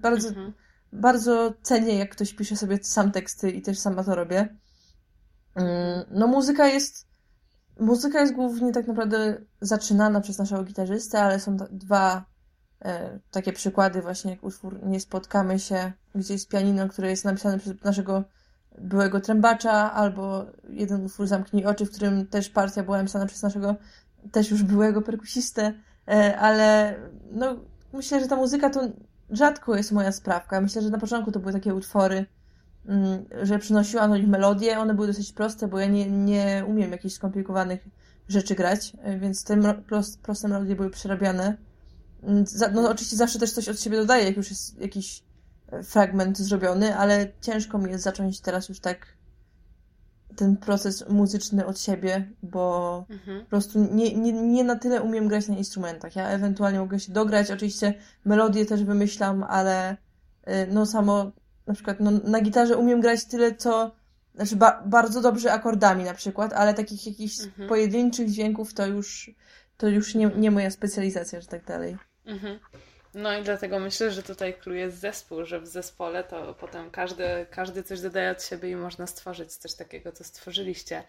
Bardzo, 0.02 0.28
Mhm. 0.28 0.54
bardzo 0.94 1.54
cenię, 1.62 1.96
jak 1.98 2.12
ktoś 2.12 2.34
pisze 2.34 2.56
sobie 2.56 2.80
sam 2.84 3.12
teksty 3.12 3.52
i 3.52 3.62
też 3.62 3.80
sama 3.80 4.04
to 4.04 4.16
robię. 4.16 4.56
Mm, 5.56 6.06
No 6.12 6.28
muzyka 6.28 6.68
jest 6.68 7.08
muzyka 7.80 8.20
jest 8.22 8.34
głównie 8.34 8.72
tak 8.72 8.88
naprawdę 8.88 9.38
zaczynana 9.62 10.22
przez 10.22 10.38
naszego 10.38 10.64
gitarzystę, 10.64 11.22
ale 11.22 11.40
są 11.40 11.58
dwa 11.58 12.26
e, 12.82 13.20
takie 13.32 13.54
przykłady 13.54 14.02
właśnie 14.02 14.32
jak 14.32 14.44
utwór 14.44 14.80
Nie 14.86 15.00
spotkamy 15.00 15.60
się, 15.60 15.92
gdzie 16.16 16.34
jest 16.34 16.50
pianino, 16.50 16.88
które 16.88 17.10
jest 17.10 17.26
napisane 17.26 17.60
przez 17.60 17.84
naszego 17.84 18.24
byłego 18.78 19.22
trębacza, 19.22 19.94
albo 19.94 20.46
jeden 20.70 21.06
utwór 21.06 21.28
Zamknij 21.28 21.66
oczy, 21.66 21.86
w 21.86 21.92
którym 21.92 22.28
też 22.28 22.50
partia 22.50 22.84
była 22.84 22.98
napisana 22.98 23.26
przez 23.26 23.44
naszego 23.44 23.76
też 24.32 24.52
już 24.52 24.64
byłego 24.64 25.02
perkusistę, 25.02 25.74
e, 26.08 26.38
ale 26.38 26.96
no 27.32 27.56
myślę, 27.94 28.20
że 28.20 28.28
ta 28.28 28.36
muzyka 28.36 28.70
to 28.70 28.82
rzadko 29.30 29.76
jest 29.76 29.92
moja 29.92 30.12
sprawka. 30.12 30.62
Myślę, 30.62 30.82
że 30.82 30.90
na 30.90 30.98
początku 30.98 31.32
to 31.32 31.40
były 31.40 31.54
takie 31.54 31.76
utwory, 31.76 32.26
że 33.42 33.60
przynosiłam 33.60 34.10
do 34.10 34.18
nich 34.18 34.28
melodie, 34.28 34.80
one 34.80 34.94
były 34.94 35.08
dosyć 35.08 35.34
proste, 35.34 35.68
bo 35.68 35.80
ja 35.80 35.88
nie, 35.88 36.10
nie 36.12 36.64
umiem 36.68 36.92
jakichś 36.92 37.16
skomplikowanych 37.16 37.88
rzeczy 38.28 38.56
grać, 38.56 38.94
e, 39.02 39.20
więc 39.20 39.44
te 39.44 39.74
prost, 39.74 40.22
proste 40.22 40.48
melodie 40.48 40.76
były 40.76 40.90
przerabiane. 40.90 41.58
Mm, 42.24 42.46
No 42.74 42.90
oczywiście 42.90 43.16
zawsze 43.16 43.40
też 43.40 43.52
coś 43.52 43.70
od 43.70 43.82
siebie 43.82 43.98
dodaję, 43.98 44.26
jak 44.26 44.38
już 44.38 44.50
jest 44.50 44.82
jakiś 44.82 45.24
fragment 45.84 46.38
zrobiony, 46.38 46.98
ale 46.98 47.32
ciężko 47.42 47.78
mi 47.78 47.92
jest 47.92 48.04
zacząć 48.04 48.42
teraz 48.42 48.70
już 48.70 48.80
tak 48.80 49.18
ten 50.36 50.58
proces 50.58 51.10
muzyczny 51.10 51.66
od 51.66 51.80
siebie, 51.80 52.28
bo 52.44 53.06
Mhm. 53.10 53.44
po 53.44 53.50
prostu 53.50 53.80
nie, 53.96 54.16
nie, 54.16 54.34
nie 54.34 54.64
na 54.64 54.76
tyle 54.76 55.02
umiem 55.02 55.28
grać 55.28 55.48
na 55.48 55.58
instrumentach. 55.58 56.16
Ja 56.16 56.28
ewentualnie 56.30 56.80
mogę 56.80 57.00
się 57.00 57.14
dograć, 57.14 57.52
oczywiście 57.52 57.94
melodię 58.26 58.66
też 58.66 58.84
wymyślam, 58.84 59.44
ale 59.44 59.92
y, 59.94 59.98
no 60.72 60.86
samo 60.86 61.32
na 61.68 61.74
przykład 61.74 62.00
no, 62.00 62.12
na 62.12 62.42
gitarze 62.42 62.78
umiem 62.78 63.02
grać 63.02 63.26
tyle, 63.26 63.56
co 63.56 63.92
znaczy 64.36 64.56
ba 64.56 64.84
bardzo 64.86 65.22
dobrze 65.22 65.54
akordami 65.54 66.04
na 66.04 66.14
przykład, 66.14 66.54
ale 66.54 66.74
takich 66.74 67.08
jakichś 67.08 67.40
Mhm. 67.40 67.70
pojedynczych 67.70 68.30
dźwięków 68.30 68.74
to 68.74 68.88
już 68.88 69.32
to 69.78 69.88
już 69.88 70.16
nie, 70.16 70.32
nie 70.36 70.52
moja 70.52 70.72
specjalizacja, 70.72 71.42
że 71.42 71.48
tak 71.48 71.66
dalej. 71.66 71.98
Mhm. 72.26 72.60
No 73.14 73.38
i 73.38 73.44
dlatego 73.44 73.80
myślę, 73.80 74.12
że 74.12 74.24
tutaj 74.24 74.54
clue 74.54 74.74
jest 74.74 75.00
zespół, 75.00 75.46
że 75.46 75.60
w 75.60 75.68
zespole 75.68 76.24
to 76.24 76.54
potem 76.54 76.92
każdy, 76.92 77.46
każdy 77.52 77.84
coś 77.84 78.02
dodaje 78.02 78.32
od 78.32 78.44
siebie 78.44 78.70
i 78.70 78.76
można 78.76 79.08
stworzyć 79.08 79.56
coś 79.56 79.74
takiego, 79.74 80.12
co 80.12 80.24
stworzyliście. 80.24 81.04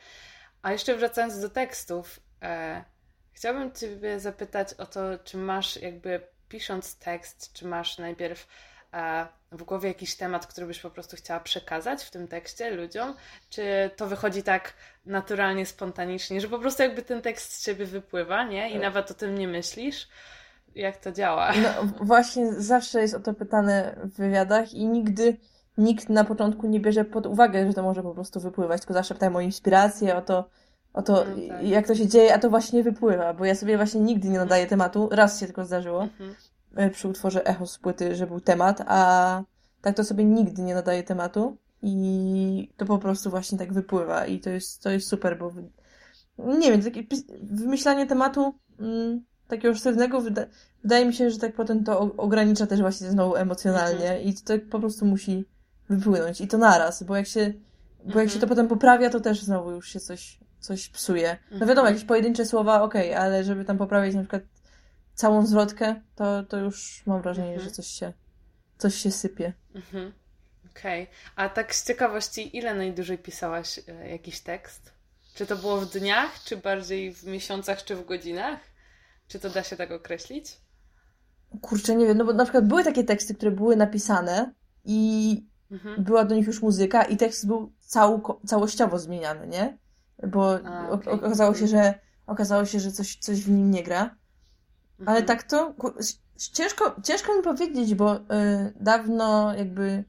A 0.62 0.72
jeszcze 0.72 0.96
wracając 0.96 1.40
do 1.40 1.48
tekstów, 1.48 2.20
e, 2.42 2.84
chciałabym 3.32 3.72
Ciebie 3.72 4.20
zapytać 4.20 4.74
o 4.74 4.86
to, 4.86 5.00
czy 5.24 5.36
masz 5.36 5.76
jakby 5.76 6.20
pisząc 6.48 6.98
tekst, 6.98 7.52
czy 7.52 7.66
masz 7.66 7.98
najpierw 7.98 8.46
w 9.52 9.62
głowie 9.62 9.88
jakiś 9.88 10.16
temat, 10.16 10.46
który 10.46 10.66
byś 10.66 10.80
po 10.80 10.90
prostu 10.90 11.16
chciała 11.16 11.40
przekazać 11.40 12.04
w 12.04 12.10
tym 12.10 12.28
tekście 12.28 12.70
ludziom, 12.70 13.14
czy 13.50 13.90
to 13.96 14.06
wychodzi 14.06 14.42
tak 14.42 14.72
naturalnie, 15.06 15.66
spontanicznie, 15.66 16.40
że 16.40 16.48
po 16.48 16.58
prostu 16.58 16.82
jakby 16.82 17.02
ten 17.02 17.22
tekst 17.22 17.52
z 17.52 17.64
Ciebie 17.64 17.86
wypływa, 17.86 18.44
nie? 18.44 18.70
I 18.70 18.72
Tak. 18.72 18.82
nawet 18.82 19.10
o 19.10 19.14
tym 19.14 19.38
nie 19.38 19.48
myślisz? 19.48 20.08
Jak 20.74 20.96
to 20.96 21.12
działa? 21.12 21.52
No 21.62 22.04
właśnie 22.04 22.52
zawsze 22.52 23.00
jest 23.00 23.14
o 23.14 23.20
to 23.20 23.34
pytane 23.34 23.96
w 24.04 24.16
wywiadach 24.16 24.72
i 24.74 24.86
nigdy 24.86 25.36
nikt 25.78 26.08
na 26.08 26.24
początku 26.24 26.66
nie 26.66 26.80
bierze 26.80 27.04
pod 27.04 27.26
uwagę, 27.26 27.66
że 27.66 27.74
to 27.74 27.82
może 27.82 28.02
po 28.02 28.14
prostu 28.14 28.40
wypływać, 28.40 28.80
tylko 28.80 28.94
zawsze 28.94 29.14
pytają 29.14 29.36
o 29.36 29.40
inspirację, 29.40 30.16
o 30.16 30.22
to, 30.22 30.48
o 30.92 31.02
to 31.02 31.24
No 31.24 31.48
tak. 31.48 31.62
jak 31.66 31.86
to 31.86 31.94
się 31.94 32.06
dzieje, 32.08 32.34
a 32.34 32.38
to 32.38 32.50
właśnie 32.50 32.82
wypływa, 32.82 33.34
bo 33.34 33.44
ja 33.44 33.54
sobie 33.54 33.76
właśnie 33.76 34.00
nigdy 34.00 34.28
nie 34.28 34.38
nadaję 34.38 34.66
tematu, 34.66 35.08
raz 35.12 35.40
się 35.40 35.46
tylko 35.46 35.64
zdarzyło 35.64 36.02
Mhm. 36.02 36.34
E, 36.78 36.90
przy 36.90 37.08
utworze 37.08 37.46
Echo 37.46 37.66
z 37.66 37.78
płyty, 37.78 38.14
że 38.14 38.26
był 38.26 38.40
temat, 38.40 38.82
a 38.86 39.42
tak 39.82 39.96
to 39.96 40.04
sobie 40.04 40.24
nigdy 40.24 40.62
nie 40.62 40.74
nadaję 40.74 41.02
tematu 41.02 41.56
i 41.82 42.72
to 42.76 42.86
po 42.86 42.98
prostu 42.98 43.30
właśnie 43.30 43.58
tak 43.58 43.72
wypływa 43.72 44.26
i 44.26 44.40
to 44.40 44.50
jest, 44.50 44.82
to 44.82 44.90
jest 44.90 45.08
super, 45.08 45.38
bo 45.38 45.52
nie 46.38 46.72
wiem, 46.72 46.82
takie 46.82 47.04
wymyślanie 47.42 48.06
tematu 48.06 48.54
mm, 48.80 49.24
takiego 49.48 49.74
sztywnego 49.74 50.20
wyda 50.20 50.46
wydaje 50.82 51.06
mi 51.06 51.14
się, 51.14 51.30
że 51.30 51.38
tak 51.38 51.54
potem 51.54 51.84
to 51.84 52.00
ogranicza 52.16 52.66
też 52.66 52.80
właśnie 52.80 53.10
znowu 53.10 53.36
emocjonalnie 53.36 54.22
i 54.22 54.34
to 54.34 54.40
tak 54.44 54.68
po 54.68 54.80
prostu 54.80 55.06
musi 55.06 55.44
wypłynąć 55.88 56.40
i 56.40 56.48
to 56.48 56.58
naraz, 56.58 57.02
bo 57.02 57.16
jak 57.16 57.26
się, 57.26 57.52
bo 58.14 58.20
jak 58.20 58.30
się 58.30 58.38
to 58.38 58.46
potem 58.46 58.68
poprawia, 58.68 59.10
to 59.10 59.20
też 59.20 59.42
znowu 59.42 59.70
już 59.70 59.88
się 59.88 60.00
coś, 60.00 60.40
coś 60.60 60.88
psuje. 60.88 61.36
No 61.60 61.66
wiadomo, 61.66 61.88
jakieś 61.88 62.04
pojedyncze 62.04 62.46
słowa, 62.46 62.82
okej, 62.82 63.14
ale 63.14 63.44
żeby 63.44 63.64
tam 63.64 63.78
poprawić 63.78 64.14
na 64.14 64.20
przykład 64.20 64.42
całą 65.18 65.46
zwrotkę, 65.46 66.00
to, 66.14 66.42
to 66.42 66.56
już 66.56 67.02
mam 67.06 67.22
wrażenie, 67.22 67.48
Mhm. 67.48 67.68
że 67.68 67.74
coś 67.74 67.86
się, 67.86 68.12
coś 68.78 68.94
się 68.94 69.10
sypie. 69.10 69.52
Mhm. 69.74 70.12
Okej. 70.70 71.06
A 71.36 71.48
tak 71.48 71.74
z 71.74 71.86
ciekawości, 71.86 72.56
ile 72.56 72.74
najdłużej 72.74 73.18
pisałaś 73.18 73.80
e, 73.88 74.10
jakiś 74.10 74.40
tekst? 74.40 74.92
Czy 75.34 75.46
to 75.46 75.56
było 75.56 75.76
w 75.80 75.90
dniach, 75.90 76.42
czy 76.44 76.56
bardziej 76.56 77.14
w 77.14 77.24
miesiącach, 77.24 77.84
czy 77.84 77.96
w 77.96 78.04
godzinach? 78.06 78.60
Czy 79.28 79.38
to 79.38 79.50
da 79.50 79.62
się 79.62 79.76
tak 79.76 79.90
określić? 79.92 80.56
Kurczę, 81.62 81.94
nie 81.96 82.06
wiem, 82.06 82.18
no 82.18 82.24
bo 82.24 82.32
na 82.32 82.44
przykład 82.44 82.66
były 82.68 82.84
takie 82.84 83.04
teksty, 83.04 83.34
które 83.34 83.50
były 83.50 83.76
napisane 83.76 84.52
i 84.84 85.48
Mhm. 85.70 86.04
była 86.04 86.24
do 86.24 86.34
nich 86.34 86.46
już 86.46 86.62
muzyka 86.62 87.02
i 87.02 87.16
tekst 87.16 87.46
był 87.46 87.72
całko, 87.80 88.40
całościowo 88.46 88.98
zmieniany, 88.98 89.46
nie? 89.46 89.78
Bo 90.28 90.58
A, 90.64 90.88
o- 90.88 90.92
okej. 90.92 91.12
okazało 91.12 91.54
się, 91.54 91.66
że 91.66 91.94
okazało 92.26 92.64
się, 92.64 92.80
że 92.80 92.92
coś, 92.92 93.16
coś 93.16 93.40
w 93.40 93.50
nim 93.50 93.70
nie 93.70 93.82
gra. 93.82 94.16
Ale 95.06 95.18
Mhm. 95.18 95.26
tak 95.26 95.42
to 95.42 95.74
ciężko, 96.36 96.96
ciężko 97.04 97.36
mi 97.36 97.42
powiedzieć, 97.42 97.94
bo 97.94 98.16
y, 98.16 98.20
dawno 98.80 99.54
jakby 99.54 100.04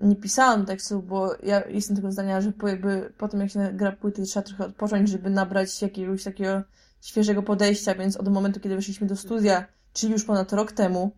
nie 0.00 0.16
pisałam 0.16 0.66
tekstu, 0.66 1.02
bo 1.02 1.30
ja 1.42 1.62
jestem 1.68 1.96
tego 1.96 2.12
zdania, 2.12 2.40
że 2.40 2.52
po, 2.52 2.68
jakby 2.68 3.12
po 3.18 3.28
tym 3.28 3.40
jak 3.40 3.50
się 3.50 3.70
gra 3.72 3.92
płyty 3.92 4.22
trzeba 4.22 4.46
trochę 4.46 4.64
odpocząć, 4.66 5.08
żeby 5.08 5.30
nabrać 5.30 5.82
jakiegoś 5.82 6.24
takiego 6.24 6.62
świeżego 7.00 7.42
podejścia, 7.42 7.94
więc 7.94 8.16
od 8.16 8.28
momentu, 8.28 8.60
kiedy 8.60 8.76
weszliśmy 8.76 9.06
do 9.06 9.16
studia, 9.16 9.64
czyli 9.92 10.12
już 10.12 10.24
ponad 10.24 10.52
rok 10.52 10.72
temu, 10.72 11.10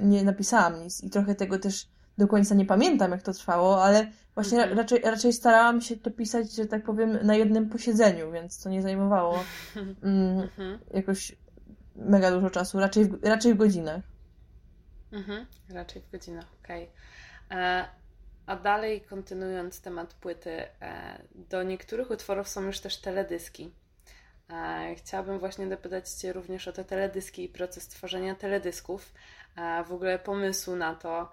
y, 0.00 0.04
nie 0.04 0.24
napisałam 0.24 0.82
nic 0.82 1.04
i 1.04 1.10
trochę 1.10 1.34
tego 1.34 1.58
też 1.58 1.88
do 2.18 2.28
końca 2.28 2.54
nie 2.54 2.66
pamiętam, 2.66 3.10
jak 3.10 3.22
to 3.22 3.32
trwało, 3.32 3.84
ale 3.84 4.06
właśnie 4.34 4.58
Mhm. 4.58 4.78
raczej, 4.78 5.00
raczej 5.00 5.32
starałam 5.32 5.80
się 5.80 5.96
to 5.96 6.10
pisać, 6.10 6.52
że 6.52 6.66
tak 6.66 6.84
powiem, 6.84 7.18
na 7.22 7.34
jednym 7.34 7.68
posiedzeniu, 7.68 8.32
więc 8.32 8.62
to 8.62 8.68
nie 8.70 8.82
zajmowało 8.82 9.38
mm, 10.02 10.38
Mhm. 10.40 10.78
jakoś 10.94 11.36
mega 11.96 12.30
dużo 12.30 12.50
czasu, 12.50 12.80
raczej 12.80 13.04
w, 13.04 13.24
raczej 13.24 13.54
w 13.54 13.56
godzinach. 13.56 14.00
Mhm. 15.12 15.46
Raczej 15.70 16.02
w 16.02 16.10
godzinach, 16.10 16.46
okej. 16.64 16.90
E, 17.50 17.88
A 18.46 18.56
dalej 18.56 19.00
kontynuując 19.00 19.80
temat 19.80 20.14
płyty, 20.14 20.50
e, 20.50 21.22
do 21.34 21.62
niektórych 21.62 22.10
utworów 22.10 22.48
są 22.48 22.62
już 22.62 22.80
też 22.80 22.96
teledyski. 22.96 23.70
E, 24.50 24.94
Chciałabym 24.96 25.38
właśnie 25.38 25.66
dopytać 25.66 26.10
Cię 26.10 26.32
również 26.32 26.68
o 26.68 26.72
te 26.72 26.84
teledyski 26.84 27.44
i 27.44 27.48
proces 27.48 27.88
tworzenia 27.88 28.34
teledysków. 28.34 29.12
W 29.86 29.92
ogóle 29.92 30.18
pomysłu 30.18 30.76
na 30.76 30.94
to. 30.94 31.30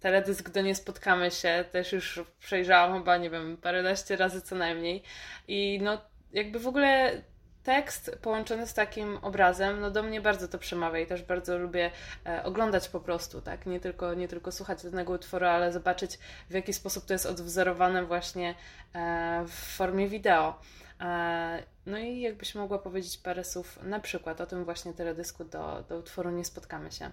Teledysk 0.00 0.50
do 0.50 0.60
Nie 0.60 0.74
Spotkamy 0.74 1.30
się 1.30 1.64
też 1.72 1.92
już 1.92 2.20
przejrzałam 2.38 2.98
chyba, 2.98 3.16
nie 3.16 3.30
wiem, 3.30 3.56
paręnaście 3.56 4.16
razy 4.16 4.42
co 4.42 4.56
najmniej. 4.56 5.02
I 5.48 5.80
no 5.82 6.00
jakby 6.32 6.58
w 6.58 6.66
ogóle 6.66 7.22
tekst 7.64 8.18
połączony 8.22 8.66
z 8.66 8.74
takim 8.74 9.16
obrazem, 9.22 9.80
no 9.80 9.90
do 9.90 10.02
mnie 10.02 10.20
bardzo 10.20 10.48
to 10.48 10.58
przemawia 10.58 10.98
i 10.98 11.06
też 11.06 11.22
bardzo 11.22 11.58
lubię 11.58 11.90
e, 12.26 12.44
oglądać 12.44 12.88
po 12.88 13.00
prostu, 13.00 13.40
tak? 13.40 13.66
Nie 13.66 13.80
tylko, 13.80 14.14
nie 14.14 14.28
tylko 14.28 14.52
słuchać 14.52 14.82
danego 14.82 15.12
utworu, 15.12 15.46
ale 15.46 15.72
zobaczyć 15.72 16.18
w 16.50 16.54
jaki 16.54 16.72
sposób 16.72 17.04
to 17.04 17.12
jest 17.12 17.26
odwzorowane 17.26 18.04
właśnie 18.04 18.54
e, 18.94 19.44
w 19.48 19.76
formie 19.76 20.08
wideo. 20.08 20.58
E, 21.00 21.62
no 21.86 21.98
i 21.98 22.20
jakbyś 22.20 22.54
mogła 22.54 22.78
powiedzieć 22.78 23.18
parę 23.18 23.44
słów 23.44 23.78
na 23.82 24.00
przykład 24.00 24.40
o 24.40 24.46
tym 24.46 24.64
właśnie 24.64 24.92
teledysku 24.92 25.44
do, 25.44 25.84
do 25.88 25.98
utworu 25.98 26.30
Nie 26.30 26.44
Spotkamy 26.44 26.92
się. 26.92 27.10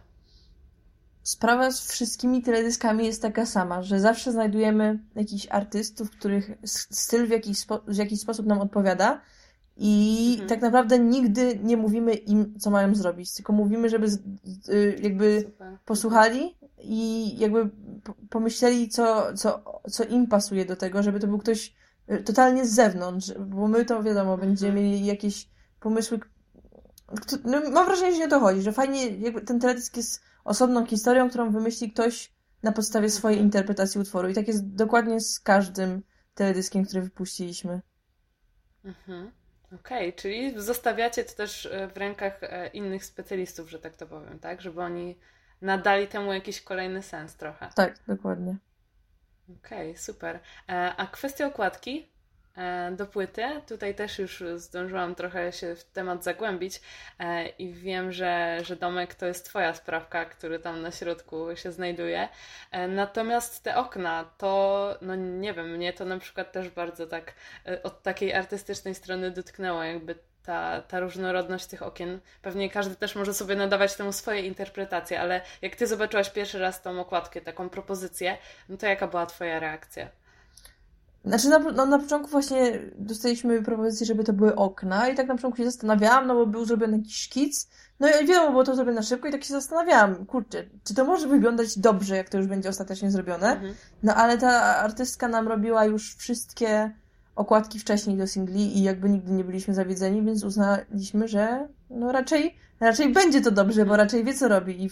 Sprawa 1.23 1.71
z 1.71 1.91
wszystkimi 1.91 2.43
teledyskami 2.43 3.05
jest 3.05 3.21
taka 3.21 3.45
sama, 3.45 3.83
że 3.83 3.99
zawsze 3.99 4.31
znajdujemy 4.31 4.99
jakichś 5.15 5.47
artystów, 5.49 6.11
których 6.11 6.51
styl 6.65 7.27
w 7.27 7.29
jakiś, 7.29 7.57
w 7.87 7.97
jakiś 7.97 8.19
sposób 8.19 8.45
nam 8.45 8.61
odpowiada 8.61 9.21
i 9.79 10.29
Mhm. 10.31 10.49
tak 10.49 10.61
naprawdę 10.61 10.99
nigdy 10.99 11.59
nie 11.63 11.77
mówimy 11.77 12.13
im, 12.13 12.59
co 12.59 12.69
mają 12.69 12.95
zrobić, 12.95 13.33
tylko 13.33 13.53
mówimy, 13.53 13.89
żeby 13.89 14.07
y, 14.69 14.99
jakby 15.01 15.41
Super. 15.45 15.77
posłuchali 15.85 16.57
i 16.79 17.33
jakby 17.39 17.69
pomyśleli, 18.29 18.89
co, 18.89 19.33
co, 19.33 19.81
co 19.91 20.03
im 20.03 20.27
pasuje 20.27 20.65
do 20.65 20.75
tego, 20.75 21.03
żeby 21.03 21.19
to 21.19 21.27
był 21.27 21.37
ktoś 21.37 21.73
y, 22.11 22.23
totalnie 22.23 22.65
z 22.65 22.73
zewnątrz, 22.73 23.33
bo 23.39 23.67
my 23.67 23.85
to 23.85 24.03
wiadomo, 24.03 24.37
będziemy 24.37 24.81
mieli 24.81 25.05
jakieś 25.05 25.49
pomysły. 25.79 26.19
No, 27.43 27.69
mam 27.71 27.85
wrażenie, 27.85 28.11
że 28.11 28.19
nie 28.19 28.25
o 28.25 28.29
to 28.29 28.39
chodzi, 28.39 28.61
że 28.61 28.71
fajnie 28.71 29.07
jakby 29.07 29.41
ten 29.41 29.59
teledysk 29.59 29.97
jest 29.97 30.21
osobną 30.43 30.85
historią, 30.85 31.29
którą 31.29 31.51
wymyśli 31.51 31.91
ktoś 31.91 32.33
na 32.63 32.71
podstawie 32.71 33.09
swojej 33.09 33.39
interpretacji 33.39 34.01
utworu. 34.01 34.29
I 34.29 34.33
tak 34.33 34.47
jest 34.47 34.67
dokładnie 34.67 35.21
z 35.21 35.39
każdym 35.39 36.01
teledyskiem, 36.35 36.85
który 36.85 37.01
wypuściliśmy. 37.01 37.81
Mhm. 38.85 39.31
Okej, 39.75 40.13
czyli 40.13 40.61
zostawiacie 40.61 41.23
to 41.23 41.33
też 41.33 41.65
e, 41.65 41.87
w 41.87 41.97
rękach 41.97 42.43
e, 42.43 42.67
innych 42.67 43.05
specjalistów, 43.05 43.69
że 43.69 43.79
tak 43.79 43.95
to 43.95 44.07
powiem, 44.07 44.39
tak? 44.39 44.61
Żeby 44.61 44.81
oni 44.81 45.17
nadali 45.61 46.07
temu 46.07 46.33
jakiś 46.33 46.61
kolejny 46.61 47.03
sens 47.03 47.35
trochę. 47.35 47.69
Tak, 47.75 47.99
dokładnie. 48.07 48.57
Okej, 49.59 49.97
super. 49.97 50.39
E, 50.69 50.95
A 50.97 51.07
kwestia 51.07 51.47
okładki 51.47 52.07
do 52.91 53.05
płyty, 53.05 53.43
tutaj 53.67 53.95
też 53.95 54.19
już 54.19 54.43
zdążyłam 54.55 55.15
trochę 55.15 55.51
się 55.51 55.75
w 55.75 55.83
temat 55.83 56.23
zagłębić 56.23 56.81
e, 57.19 57.47
i 57.47 57.73
wiem, 57.73 58.11
że, 58.11 58.59
że 58.63 58.75
domek 58.75 59.15
to 59.15 59.25
jest 59.25 59.45
Twoja 59.45 59.73
sprawka, 59.73 60.25
który 60.25 60.59
tam 60.59 60.81
na 60.81 60.91
środku 60.91 61.55
się 61.55 61.71
znajduje. 61.71 62.29
E, 62.71 62.87
Natomiast 62.87 63.63
te 63.63 63.75
okna, 63.75 64.29
to 64.37 64.97
no 65.01 65.15
nie 65.15 65.53
wiem, 65.53 65.71
mnie 65.71 65.93
to 65.93 66.05
na 66.05 66.19
przykład 66.19 66.51
też 66.51 66.69
bardzo 66.69 67.07
tak 67.07 67.33
e, 67.67 67.83
od 67.83 68.03
takiej 68.03 68.33
artystycznej 68.33 68.95
strony 68.95 69.31
dotknęło, 69.31 69.83
jakby 69.83 70.15
ta, 70.43 70.81
ta 70.81 70.99
różnorodność 70.99 71.65
tych 71.65 71.83
okien. 71.83 72.19
Pewnie 72.41 72.69
każdy 72.69 72.95
też 72.95 73.15
może 73.15 73.33
sobie 73.33 73.55
nadawać 73.55 73.95
temu 73.95 74.11
swoje 74.11 74.41
interpretacje, 74.41 75.21
ale 75.21 75.41
jak 75.61 75.75
Ty 75.75 75.87
zobaczyłaś 75.87 76.29
pierwszy 76.29 76.59
raz 76.59 76.81
tą 76.81 76.99
okładkę, 76.99 77.41
taką 77.41 77.69
propozycję, 77.69 78.37
no 78.69 78.77
to 78.77 78.85
jaka 78.85 79.07
była 79.07 79.25
Twoja 79.25 79.59
reakcja? 79.59 80.09
Znaczy 81.25 81.49
na, 81.49 81.59
no, 81.59 81.85
na 81.85 81.99
początku 81.99 82.31
właśnie 82.31 82.79
dostaliśmy 82.97 83.63
propozycję, 83.63 84.05
żeby 84.05 84.23
to 84.23 84.33
były 84.33 84.55
okna 84.55 85.09
i 85.09 85.15
tak 85.15 85.27
na 85.27 85.35
początku 85.35 85.57
się 85.57 85.65
zastanawiałam, 85.65 86.27
no 86.27 86.35
bo 86.35 86.45
był 86.45 86.65
zrobiony 86.65 86.97
jakiś 86.97 87.15
szkic. 87.15 87.69
No 87.99 88.07
i 88.07 88.27
wiadomo, 88.27 88.51
było 88.51 88.63
to 88.63 88.75
zrobione 88.75 88.95
na 88.95 89.03
szybko 89.03 89.27
i 89.27 89.31
tak 89.31 89.43
się 89.43 89.53
zastanawiałam, 89.53 90.25
kurczę, 90.25 90.63
czy 90.83 90.93
to 90.93 91.05
może 91.05 91.27
wyglądać 91.27 91.79
dobrze, 91.79 92.17
jak 92.17 92.29
to 92.29 92.37
już 92.37 92.47
będzie 92.47 92.69
ostatecznie 92.69 93.11
zrobione? 93.11 93.51
Mhm. 93.51 93.73
No 94.03 94.15
ale 94.15 94.37
ta 94.37 94.77
artystka 94.77 95.27
nam 95.27 95.47
robiła 95.47 95.85
już 95.85 96.15
wszystkie 96.15 96.91
okładki 97.35 97.79
wcześniej 97.79 98.17
do 98.17 98.27
singli 98.27 98.77
i 98.77 98.83
jakby 98.83 99.09
nigdy 99.09 99.31
nie 99.31 99.43
byliśmy 99.43 99.73
zawiedzeni, 99.73 100.21
więc 100.21 100.43
uznaliśmy, 100.43 101.27
że 101.27 101.67
no 101.89 102.11
raczej, 102.11 102.55
raczej 102.79 103.13
będzie 103.13 103.41
to 103.41 103.51
dobrze, 103.51 103.85
bo 103.85 103.95
raczej 103.95 104.23
wie 104.23 104.33
co 104.33 104.47
robi 104.47 104.83
i 104.83 104.89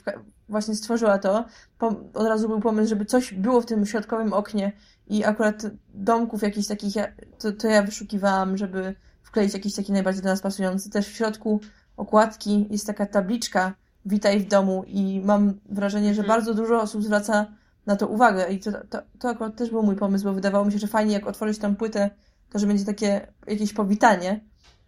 właśnie 0.49 0.75
stworzyła 0.75 1.17
to. 1.17 1.45
Po, 1.77 1.87
od 2.13 2.27
razu 2.27 2.47
był 2.47 2.59
pomysł, 2.59 2.89
żeby 2.89 3.05
coś 3.05 3.33
było 3.33 3.61
w 3.61 3.65
tym 3.65 3.85
środkowym 3.85 4.33
oknie 4.33 4.71
i 5.07 5.23
akurat 5.23 5.63
domków 5.93 6.41
jakichś 6.41 6.67
takich, 6.67 6.93
to, 7.39 7.51
to 7.51 7.67
ja 7.67 7.83
wyszukiwałam, 7.83 8.57
żeby 8.57 8.95
wkleić 9.23 9.53
jakiś 9.53 9.75
taki 9.75 9.91
najbardziej 9.91 10.23
do 10.23 10.29
nas 10.29 10.41
pasujący. 10.41 10.89
Też 10.89 11.07
w 11.07 11.15
środku 11.15 11.59
okładki 11.97 12.67
jest 12.69 12.87
taka 12.87 13.05
tabliczka 13.05 13.73
Witaj 14.07 14.39
w 14.39 14.47
domu 14.47 14.83
i 14.87 15.21
mam 15.25 15.53
wrażenie, 15.69 16.13
że 16.13 16.21
Mhm. 16.21 16.27
bardzo 16.27 16.53
dużo 16.53 16.81
osób 16.81 17.03
zwraca 17.03 17.45
na 17.85 17.95
to 17.95 18.07
uwagę 18.07 18.47
i 18.53 18.59
to, 18.59 18.71
to, 18.89 19.01
to 19.19 19.29
akurat 19.29 19.55
też 19.55 19.69
był 19.69 19.83
mój 19.83 19.95
pomysł, 19.95 20.25
bo 20.25 20.33
wydawało 20.33 20.65
mi 20.65 20.71
się, 20.71 20.79
że 20.79 20.87
fajnie 20.87 21.13
jak 21.13 21.27
otworzyć 21.27 21.57
tam 21.57 21.75
płytę, 21.75 22.09
to 22.49 22.59
że 22.59 22.67
będzie 22.67 22.85
takie 22.85 23.27
jakieś 23.47 23.73
powitanie. 23.73 24.39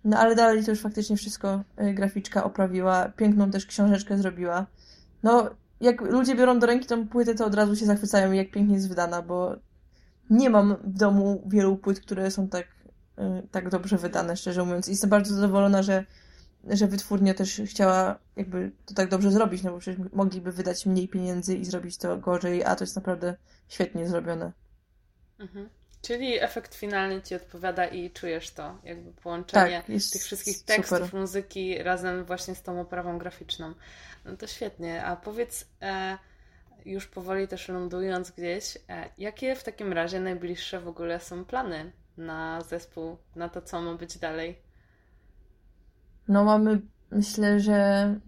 No 0.03 0.17
ale 0.19 0.35
dalej 0.35 0.65
to 0.65 0.71
już 0.71 0.81
faktycznie 0.81 1.17
wszystko 1.17 1.63
y, 1.81 1.93
graficzka 1.93 2.43
oprawiła, 2.43 3.09
piękną 3.09 3.51
też 3.51 3.65
książeczkę 3.65 4.17
zrobiła. 4.17 4.65
No, 5.23 5.49
jak 5.81 6.01
ludzie 6.01 6.35
biorą 6.35 6.59
do 6.59 6.67
ręki 6.67 6.85
tą 6.85 7.07
płytę, 7.07 7.35
to 7.35 7.45
od 7.45 7.55
razu 7.55 7.75
się 7.75 7.85
zachwycają, 7.85 8.31
jak 8.31 8.51
pięknie 8.51 8.75
jest 8.75 8.89
wydana, 8.89 9.21
bo 9.21 9.55
nie 10.29 10.49
mam 10.49 10.75
w 10.75 10.97
domu 10.97 11.43
wielu 11.45 11.77
płyt, 11.77 11.99
które 11.99 12.31
są 12.31 12.47
tak, 12.47 12.67
y, 13.19 13.47
tak 13.51 13.69
dobrze 13.69 13.97
wydane, 13.97 14.37
szczerze 14.37 14.63
mówiąc. 14.63 14.87
I 14.87 14.91
jestem 14.91 15.09
bardzo 15.09 15.35
zadowolona, 15.35 15.83
że, 15.83 16.05
że 16.69 16.87
wytwórnia 16.87 17.33
też 17.33 17.61
chciała 17.65 18.19
jakby 18.35 18.71
to 18.85 18.93
tak 18.93 19.09
dobrze 19.09 19.31
zrobić, 19.31 19.63
no 19.63 19.71
bo 19.71 19.79
przecież 19.79 20.05
mogliby 20.13 20.51
wydać 20.51 20.85
mniej 20.85 21.07
pieniędzy 21.07 21.55
i 21.57 21.65
zrobić 21.65 21.97
to 21.97 22.17
gorzej, 22.17 22.63
a 22.63 22.75
to 22.75 22.83
jest 22.83 22.95
naprawdę 22.95 23.35
świetnie 23.67 24.07
zrobione. 24.07 24.51
Mhm. 25.39 25.69
Czyli 26.01 26.43
efekt 26.43 26.75
finalny 26.75 27.21
ci 27.21 27.35
odpowiada 27.35 27.85
i 27.85 28.11
czujesz 28.11 28.51
to, 28.51 28.77
jakby 28.83 29.11
połączenie 29.11 29.77
Tak, 29.77 29.85
tych 29.85 30.23
wszystkich 30.23 30.57
super. 30.57 30.75
tekstów, 30.75 31.13
muzyki 31.13 31.83
razem 31.83 32.25
właśnie 32.25 32.55
z 32.55 32.61
tą 32.61 32.81
oprawą 32.81 33.17
graficzną. 33.17 33.73
No 34.25 34.37
to 34.37 34.47
świetnie. 34.47 35.05
A 35.05 35.15
powiedz, 35.15 35.65
e, 35.81 36.17
już 36.87 37.07
powoli 37.07 37.47
też 37.47 37.67
lądując 37.69 38.31
gdzieś, 38.31 38.77
e, 38.89 39.09
jakie 39.17 39.55
w 39.55 39.63
takim 39.63 39.93
razie 39.93 40.19
najbliższe 40.19 40.79
w 40.79 40.87
ogóle 40.87 41.19
są 41.19 41.45
plany 41.45 41.91
na 42.17 42.61
zespół, 42.61 43.17
na 43.35 43.49
to, 43.49 43.61
co 43.61 43.81
ma 43.81 43.93
być 43.93 44.17
dalej? 44.17 44.57
No 46.27 46.43
mamy, 46.43 46.81
myślę, 47.11 47.59
że 47.59 47.75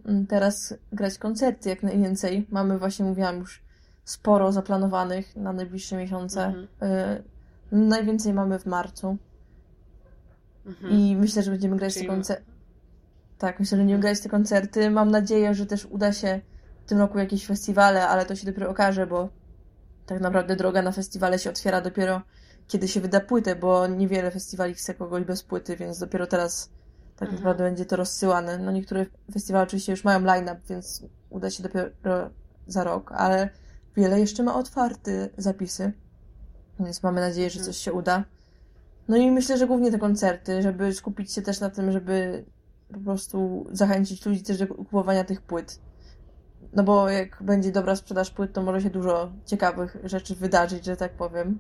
mm, 0.06 0.28
teraz 0.28 0.74
grać 0.92 1.18
koncerty 1.18 1.70
jak 1.70 1.84
najwięcej. 1.84 2.48
Mamy 2.50 2.80
właśnie, 2.80 3.06
mówiłam 3.06 3.40
już, 3.40 3.62
sporo 4.04 4.52
zaplanowanych 4.52 5.36
na 5.36 5.54
najbliższe 5.54 5.98
miesiące. 5.98 6.46
Mhm. 6.46 6.68
Y, 6.84 7.24
najwięcej 7.72 8.34
mamy 8.34 8.60
w 8.60 8.66
marcu 8.66 9.18
Mhm. 10.66 10.94
i 10.94 11.16
myślę, 11.16 11.44
że 11.44 11.52
będziemy 11.52 11.78
grać 11.78 11.94
Czyli- 11.94 12.06
te 12.06 12.12
koncerty. 12.12 12.52
Tak, 13.38 13.60
myślę, 13.60 13.78
że 13.78 13.82
będziemy 13.82 14.02
grać 14.02 14.20
te 14.20 14.30
koncerty. 14.30 14.90
Mam 14.90 15.12
nadzieję, 15.12 15.54
że 15.54 15.66
też 15.66 15.86
uda 15.86 16.14
się 16.14 16.42
tym 16.90 17.00
roku 17.00 17.20
jakieś 17.20 17.48
festiwale, 17.48 18.08
ale 18.08 18.26
to 18.26 18.36
się 18.36 18.46
dopiero 18.46 18.70
okaże, 18.70 19.08
bo 19.08 19.30
tak 20.06 20.20
naprawdę 20.20 20.56
droga 20.56 20.82
na 20.82 20.92
festiwale 20.92 21.40
się 21.40 21.50
otwiera 21.50 21.82
dopiero 21.82 22.22
kiedy 22.70 22.88
się 22.88 23.02
wyda 23.02 23.20
płytę, 23.20 23.56
bo 23.56 23.88
niewiele 23.88 24.32
festiwali 24.32 24.74
chce 24.74 24.94
kogoś 24.94 25.24
bez 25.24 25.44
płyty, 25.44 25.76
więc 25.76 26.00
dopiero 26.00 26.28
teraz 26.28 26.70
tak 27.16 27.30
Mhm. 27.30 27.38
naprawdę 27.38 27.64
będzie 27.64 27.86
to 27.86 27.96
rozsyłane. 27.96 28.58
No 28.58 28.72
niektóre 28.72 29.06
festiwale 29.34 29.64
oczywiście 29.64 29.92
już 29.92 30.04
mają 30.04 30.20
line-up, 30.20 30.62
więc 30.70 31.04
uda 31.30 31.50
się 31.50 31.64
dopiero 31.64 32.30
za 32.68 32.84
rok, 32.84 33.12
ale 33.12 33.50
wiele 33.96 34.20
jeszcze 34.20 34.44
ma 34.44 34.56
otwarte 34.56 35.30
zapisy, 35.38 35.92
więc 36.80 37.04
mamy 37.04 37.22
nadzieję, 37.22 37.50
że 37.50 37.60
coś 37.60 37.78
się 37.78 37.94
uda. 37.94 38.24
No 39.08 39.18
i 39.18 39.32
myślę, 39.32 39.58
że 39.58 39.68
głównie 39.68 39.92
te 39.92 40.00
koncerty, 40.00 40.62
żeby 40.62 40.94
skupić 40.94 41.34
się 41.34 41.42
też 41.42 41.60
na 41.60 41.70
tym, 41.70 41.92
żeby 41.92 42.46
po 42.94 43.00
prostu 43.00 43.68
zachęcić 43.72 44.26
ludzi 44.26 44.44
też 44.44 44.58
do 44.58 44.68
kupowania 44.68 45.24
tych 45.24 45.42
płyt. 45.42 45.80
No 46.74 46.84
bo 46.84 47.10
jak 47.10 47.44
będzie 47.44 47.72
dobra 47.72 47.96
sprzedaż 47.96 48.32
płyt, 48.32 48.54
to 48.54 48.62
może 48.62 48.82
się 48.82 48.90
dużo 48.90 49.32
ciekawych 49.46 49.98
rzeczy 50.04 50.36
wydarzyć, 50.36 50.86
że 50.86 50.98
tak 50.98 51.12
powiem. 51.12 51.60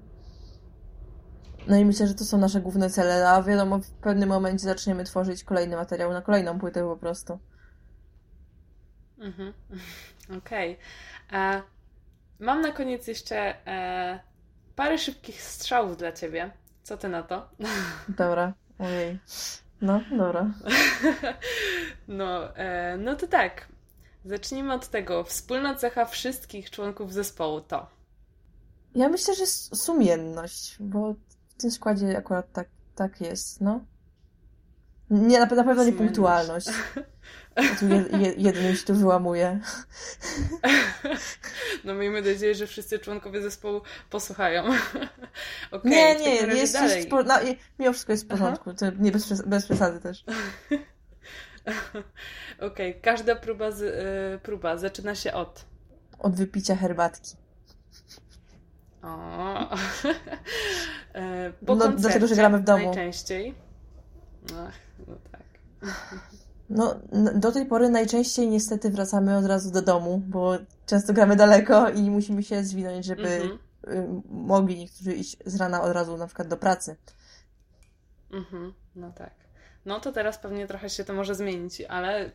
No 1.67 1.78
i 1.78 1.86
myślę, 1.86 2.08
że 2.08 2.13
to 2.13 2.24
są 2.24 2.38
nasze 2.38 2.62
główne 2.62 2.89
cele, 2.89 3.30
a 3.30 3.43
wiadomo, 3.43 3.80
w 3.80 3.91
pewnym 3.91 4.30
momencie 4.30 4.63
zaczniemy 4.63 5.04
tworzyć 5.04 5.43
kolejny 5.43 5.76
materiał 5.76 6.13
na 6.13 6.22
kolejną 6.22 6.60
płytę 6.60 6.84
po 6.84 6.98
prostu. 6.98 7.39
Mhm. 9.19 9.54
Okej. 10.38 10.78
E, 11.32 11.62
Mam 12.39 12.62
na 12.62 12.72
koniec 12.72 13.08
jeszcze 13.08 13.67
e, 13.67 14.19
parę 14.76 14.98
szybkich 14.98 15.41
strzałów 15.41 15.98
dla 15.98 16.12
ciebie. 16.12 16.52
Co 16.84 16.98
ty 16.98 17.10
na 17.10 17.24
to? 17.24 17.50
Dobra, 18.17 18.54
ojej. 18.80 19.19
No, 19.82 20.02
dobra. 20.17 20.45
No, 22.08 22.58
e, 22.58 22.98
no 22.98 23.15
to 23.15 23.28
tak. 23.28 23.67
Zacznijmy 24.30 24.74
od 24.74 24.88
tego. 24.88 25.24
Wspólna 25.24 25.76
cecha 25.76 26.06
wszystkich 26.06 26.72
członków 26.72 27.13
zespołu 27.13 27.62
to. 27.62 27.88
Ja 28.96 29.10
myślę, 29.10 29.36
że 29.36 29.48
sumienność, 29.48 30.76
bo 30.80 31.15
w 31.50 31.62
tym 31.62 31.72
składzie 31.72 32.18
akurat 32.18 32.52
tak, 32.52 32.68
tak 32.96 33.22
jest, 33.22 33.62
no. 33.62 33.80
Nie, 35.10 35.39
na, 35.39 35.46
na 35.46 35.63
pewno 35.63 35.84
nie 35.84 35.94
punktualność. 35.94 36.68
Tu 37.80 37.88
je, 37.88 38.06
je, 38.20 38.34
jeden 38.38 38.72
mi 38.72 38.78
się 38.78 38.86
tu 38.86 38.96
wyłamuje. 38.96 39.60
No 41.84 41.94
miejmy 41.94 42.22
nadzieję, 42.22 42.56
że 42.56 42.68
wszyscy 42.68 43.00
członkowie 43.00 43.42
zespołu 43.42 43.82
posłuchają. 44.10 44.63
Okej, 45.72 45.92
nie, 45.92 46.15
nie, 46.15 46.36
jest, 46.36 46.74
dalej. 46.74 46.98
jest 46.98 47.12
no, 47.28 47.36
mimo 47.80 47.94
wszystko 47.94 48.12
jest 48.12 48.28
w 48.28 48.32
Aha. 48.32 48.39
porządku. 48.39 48.74
To 48.74 48.86
nie 49.00 49.12
bez, 49.12 49.42
bez 49.42 49.65
przesady 49.65 50.00
też. 50.00 50.24
Okej, 52.67 53.02
każda 53.02 53.36
próba, 53.36 53.72
z, 53.72 53.82
y, 53.82 54.39
próba 54.39 54.78
zaczyna 54.78 55.15
się 55.15 55.34
od. 55.34 55.65
Od 56.19 56.36
wypicia 56.36 56.76
herbatki. 56.76 57.36
O. 59.04 59.69
E, 61.13 61.54
po 61.65 61.76
No, 61.76 61.88
dlatego, 61.88 62.28
że 62.28 62.36
gramy 62.36 62.58
w 62.58 62.63
domu. 62.63 62.86
Najczęściej. 62.86 63.56
Ach, 64.58 64.74
no 65.08 65.15
tak. 65.32 65.43
No, 66.69 66.95
do 67.36 67.52
tej 67.52 67.65
pory 67.65 67.89
najczęściej 67.89 68.48
niestety 68.50 68.89
wracamy 68.89 69.38
od 69.38 69.45
razu 69.45 69.72
do 69.72 69.82
domu, 69.82 70.22
bo 70.28 70.58
często 70.86 71.13
gramy 71.13 71.36
daleko 71.36 71.89
i 71.89 72.12
musimy 72.12 72.43
się 72.43 72.63
zwinąć, 72.63 73.06
żeby 73.06 73.30
Mhm, 73.30 73.60
y, 73.88 74.22
mogli 74.30 74.78
niektórzy 74.78 75.13
iść 75.13 75.38
z 75.45 75.56
rana 75.56 75.82
od 75.82 75.91
razu 75.91 76.17
na 76.17 76.26
przykład 76.26 76.48
do 76.48 76.58
pracy. 76.58 76.95
mhm, 78.32 78.74
no 78.95 79.12
tak. 79.12 79.34
No 79.86 80.00
to 80.00 80.12
teraz 80.12 80.38
pewnie 80.38 80.68
trochę 80.68 80.89
się 80.89 81.04
to 81.04 81.13
może 81.13 81.36
zmienić, 81.36 81.82
ale 81.82 82.32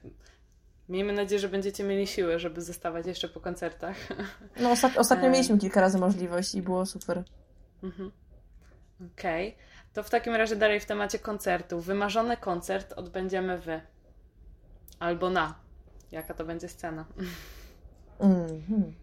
miejmy 0.88 1.12
nadzieję, 1.12 1.38
że 1.40 1.48
będziecie 1.48 1.84
mieli 1.84 2.06
siłę, 2.06 2.38
żeby 2.38 2.62
zostawać 2.62 3.06
jeszcze 3.06 3.28
po 3.28 3.40
koncertach. 3.40 3.96
No, 4.60 4.70
ostat- 4.70 4.98
ostatnio 4.98 5.26
E. 5.28 5.30
mieliśmy 5.30 5.58
kilka 5.58 5.80
razy 5.80 5.98
możliwość 5.98 6.54
i 6.54 6.62
było 6.62 6.86
super. 6.86 7.22
Mhm. 7.82 8.10
Okej. 9.12 9.56
To 9.92 10.02
w 10.02 10.10
takim 10.10 10.34
razie 10.34 10.56
dalej 10.56 10.80
w 10.80 10.84
temacie 10.86 11.18
koncertu. 11.18 11.80
Wymarzony 11.80 12.36
koncert 12.36 12.92
odbędziemy 12.92 13.58
wy. 13.58 13.80
Albo 14.98 15.30
na. 15.30 15.54
Jaka 16.12 16.34
to 16.34 16.44
będzie 16.44 16.68
scena? 16.68 17.04
Mhm. 18.20 18.94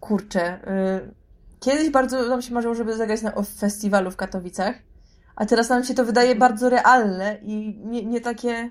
Kurczę. 0.00 0.60
Y, 0.98 1.14
kiedyś 1.60 1.90
bardzo 1.90 2.28
nam 2.28 2.42
się 2.42 2.54
marzyło, 2.54 2.74
żeby 2.74 2.96
zagrać 2.96 3.22
na 3.22 3.32
festiwalu 3.42 4.10
w 4.10 4.16
Katowicach, 4.16 4.76
a 5.38 5.46
teraz 5.46 5.68
nam 5.68 5.84
się 5.84 5.94
to 5.94 6.04
wydaje 6.04 6.30
Mhm. 6.32 6.38
bardzo 6.38 6.68
realne 6.70 7.38
i 7.42 7.78
nie, 7.84 8.04
nie 8.04 8.20
takie 8.20 8.70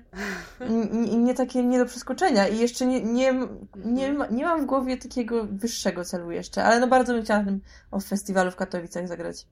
nie, 0.70 1.16
nie 1.18 1.34
takie 1.34 1.64
nie 1.64 1.78
do 1.78 1.86
przeskoczenia 1.86 2.48
i 2.48 2.58
jeszcze 2.58 2.86
nie, 2.86 3.02
nie, 3.02 3.34
nie, 3.76 4.12
ma- 4.12 4.26
nie 4.26 4.44
mam 4.44 4.62
w 4.62 4.66
głowie 4.66 4.96
takiego 4.96 5.44
wyższego 5.44 6.04
celu 6.04 6.30
jeszcze, 6.30 6.64
ale 6.64 6.80
no 6.80 6.86
bardzo 6.88 7.12
bym 7.12 7.22
chciała 7.24 7.40
na 7.40 7.46
tym 7.46 7.60
o 7.90 8.00
festiwalu 8.00 8.50
w 8.50 8.56
Katowicach 8.56 9.08
zagrać. 9.08 9.46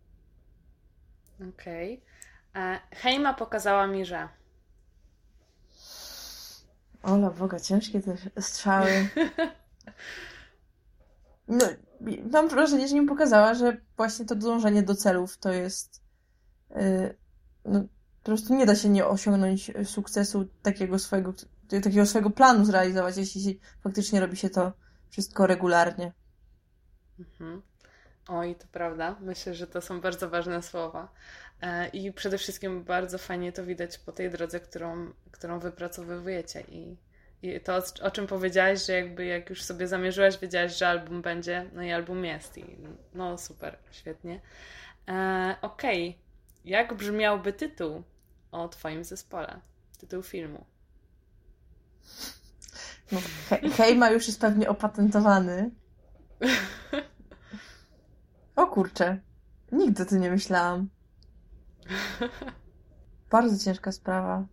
Okej. 1.54 2.02
E, 2.56 2.78
Heima 2.94 3.34
pokazała 3.34 3.86
mi, 3.86 4.04
że. 4.06 4.28
Ola 7.02 7.30
Boga, 7.30 7.60
ciężkie 7.60 8.00
te 8.00 8.42
strzały. 8.42 8.90
No, 11.48 11.64
mam 12.32 12.48
wrażenie, 12.48 12.88
że 12.88 13.00
mi 13.00 13.06
pokazała, 13.06 13.54
że 13.54 13.76
właśnie 13.96 14.24
to 14.26 14.34
dążenie 14.34 14.82
do 14.82 14.94
celów 14.94 15.38
to 15.38 15.52
jest. 15.52 16.02
Yy, 16.76 17.14
no, 17.64 17.80
po 18.22 18.24
prostu 18.24 18.54
nie 18.54 18.66
da 18.66 18.74
się 18.74 18.88
nie 18.88 19.06
osiągnąć 19.06 19.72
sukcesu 19.84 20.48
takiego 20.62 20.98
swojego, 20.98 21.34
takiego 21.68 22.06
swojego 22.06 22.30
planu 22.30 22.64
zrealizować, 22.64 23.16
jeśli 23.16 23.60
faktycznie 23.80 24.20
robi 24.20 24.36
się 24.36 24.50
to 24.50 24.72
wszystko 25.10 25.46
regularnie. 25.46 26.12
Mhm. 27.18 27.62
Oj, 28.28 28.54
to 28.54 28.66
prawda. 28.72 29.16
Myślę, 29.20 29.54
że 29.54 29.66
to 29.66 29.80
są 29.80 30.00
bardzo 30.00 30.30
ważne 30.30 30.62
słowa. 30.62 31.08
E, 31.62 31.88
I 31.88 32.12
przede 32.12 32.38
wszystkim 32.38 32.84
bardzo 32.84 33.18
fajnie 33.18 33.52
to 33.52 33.64
widać 33.64 33.98
po 33.98 34.12
tej 34.12 34.30
drodze, 34.30 34.60
którą, 34.60 35.12
którą 35.30 35.58
wypracowujecie. 35.58 36.60
I, 36.60 36.96
I 37.42 37.60
to, 37.60 37.82
o 38.02 38.10
czym 38.10 38.26
powiedziałaś, 38.26 38.86
że 38.86 38.92
jakby 38.92 39.26
jak 39.26 39.50
już 39.50 39.62
sobie 39.62 39.88
zamierzyłaś, 39.88 40.38
wiedziałaś, 40.38 40.76
że 40.76 40.88
album 40.88 41.22
będzie, 41.22 41.70
no 41.72 41.82
i 41.82 41.92
album 41.92 42.24
jest. 42.24 42.58
I 42.58 42.64
no 43.14 43.38
super, 43.38 43.78
świetnie. 43.90 44.40
E, 45.08 45.56
Okej, 45.62 46.08
okay. 46.08 46.25
Jak 46.66 46.94
brzmiałby 46.94 47.52
tytuł 47.52 48.02
o 48.52 48.68
Twoim 48.68 49.04
zespole? 49.04 49.60
Tytuł 49.98 50.22
filmu. 50.22 50.64
No, 53.12 53.18
he 53.48 53.70
Hejma 53.70 54.10
już 54.10 54.26
jest 54.26 54.40
pewnie 54.40 54.68
opatentowany. 54.68 55.70
O 58.56 58.66
kurczę, 58.66 59.20
nigdy 59.72 60.02
o 60.02 60.06
tym 60.06 60.20
nie 60.20 60.30
myślałam. 60.30 60.88
Bardzo 63.30 63.64
ciężka 63.64 63.92
sprawa. 63.92 64.46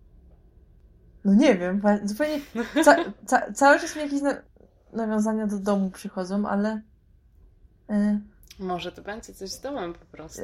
No 1.25 1.33
nie 1.33 1.55
wiem, 1.55 1.81
zupełnie 2.03 2.41
ca 2.83 2.95
ca 3.25 3.53
cały 3.53 3.79
czas 3.79 3.95
mi 3.95 4.01
jakieś 4.01 4.21
na 4.21 4.41
nawiązania 4.93 5.47
do 5.47 5.59
domu 5.59 5.91
przychodzą, 5.91 6.47
ale... 6.47 6.81
Y 7.91 8.32
może 8.59 8.91
to 8.91 9.01
będzie 9.01 9.33
coś 9.33 9.49
z 9.49 9.61
domem 9.61 9.93
po 9.93 10.05
prostu. 10.05 10.41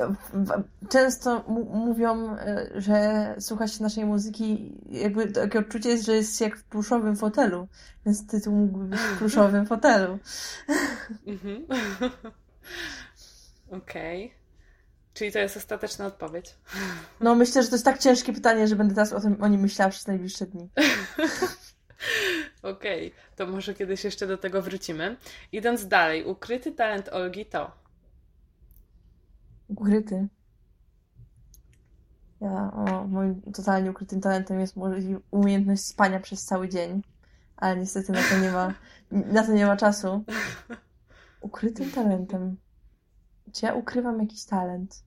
Często 0.90 1.44
mówią, 1.74 2.38
e, 2.38 2.70
że 2.76 3.36
słucha 3.40 3.68
się 3.68 3.84
naszej 3.84 4.06
muzyki, 4.06 4.76
jakby 4.90 5.32
takie 5.32 5.60
odczucie 5.60 5.90
jest, 5.90 6.06
że 6.06 6.16
jest 6.16 6.42
jak 6.42 6.58
w 6.58 6.64
pluszowym 6.64 7.16
fotelu, 7.16 7.68
więc 8.06 8.28
tytuł 8.28 8.56
mógłby 8.56 8.86
być 8.86 9.00
w 9.00 9.18
pluszowym 9.18 9.66
fotelu. 9.76 10.20
Mhm. 11.28 11.66
Okej. 13.72 14.26
Okay. 14.26 14.40
Czyli 15.14 15.32
to 15.32 15.40
jest 15.40 15.58
ostateczna 15.58 16.06
odpowiedź. 16.06 16.56
No, 17.22 17.36
myślę, 17.36 17.64
że 17.64 17.70
to 17.70 17.76
jest 17.76 17.86
tak 17.86 17.98
ciężkie 17.98 18.34
pytanie, 18.34 18.68
że 18.68 18.76
będę 18.76 18.96
teraz 18.96 19.14
o 19.14 19.22
tym 19.22 19.44
o 19.44 19.48
nim 19.48 19.62
myślała 19.62 19.92
przez 19.92 20.08
najbliższe 20.08 20.46
dni. 20.46 20.70
Okej, 22.64 23.08
okay. 23.08 23.36
to 23.36 23.48
może 23.48 23.74
kiedyś 23.74 24.04
jeszcze 24.04 24.28
do 24.28 24.38
tego 24.38 24.62
wrócimy. 24.62 25.18
Idąc 25.52 25.88
dalej, 25.88 26.26
ukryty 26.26 26.72
talent 26.72 27.10
Olgi 27.10 27.46
to 27.46 27.72
ukryty. 29.70 30.28
Ja, 32.42 32.72
o, 32.74 33.08
moim 33.08 33.42
totalnie 33.42 33.92
ukrytym 33.92 34.22
talentem 34.22 34.60
jest 34.60 34.76
umiejętność 35.32 35.86
spania 35.86 36.20
przez 36.20 36.46
cały 36.46 36.70
dzień, 36.70 37.02
ale 37.58 37.80
niestety 37.80 38.12
na 38.12 38.20
to 38.32 38.40
nie 38.42 38.52
ma, 38.52 38.74
na 39.12 39.44
to 39.44 39.54
nie 39.54 39.66
ma 39.66 39.78
czasu. 39.78 40.24
Ukrytym 41.42 41.92
talentem. 41.92 42.58
Czy 43.54 43.66
ja 43.66 43.74
ukrywam 43.74 44.20
jakiś 44.20 44.46
talent? 44.46 45.04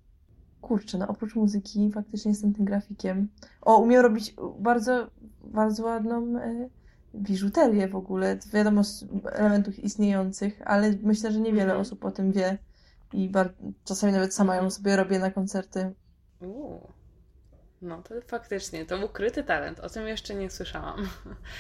Kurczę, 0.60 0.98
no 0.98 1.08
oprócz 1.08 1.34
muzyki 1.34 1.90
faktycznie 1.92 2.30
jestem 2.30 2.54
tym 2.54 2.64
grafikiem. 2.64 3.28
O, 3.62 3.78
umiem 3.78 4.02
robić 4.02 4.34
bardzo, 4.58 5.10
bardzo 5.44 5.84
ładną 5.84 6.38
e, 6.38 6.68
biżuterię 7.14 7.88
w 7.88 7.96
ogóle. 7.96 8.38
Wiadomo 8.52 8.84
z 8.84 9.04
elementów 9.32 9.78
istniejących, 9.78 10.62
ale 10.64 10.94
myślę, 11.02 11.32
że 11.32 11.40
niewiele 11.40 11.62
mhm. 11.62 11.80
osób 11.80 12.04
o 12.04 12.10
tym 12.10 12.32
wie 12.32 12.58
i 13.12 13.32
czasami 13.84 14.12
nawet 14.12 14.34
sama 14.34 14.56
ją 14.56 14.70
sobie 14.70 14.96
robię 14.96 15.18
na 15.18 15.30
koncerty. 15.30 15.94
Uuu. 16.40 16.92
No 17.82 18.02
to 18.02 18.14
faktycznie, 18.26 18.86
to 18.86 19.06
ukryty 19.06 19.44
talent. 19.44 19.80
O 19.80 19.88
tym 19.88 20.08
jeszcze 20.08 20.34
nie 20.34 20.50
słyszałam. 20.50 21.08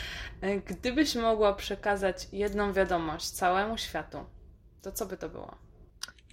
Gdybyś 0.68 1.14
mogła 1.16 1.54
przekazać 1.54 2.28
jedną 2.32 2.72
wiadomość 2.72 3.30
całemu 3.30 3.78
światu, 3.78 4.18
to 4.82 4.92
co 4.92 5.06
by 5.06 5.16
to 5.16 5.28
było? 5.28 5.54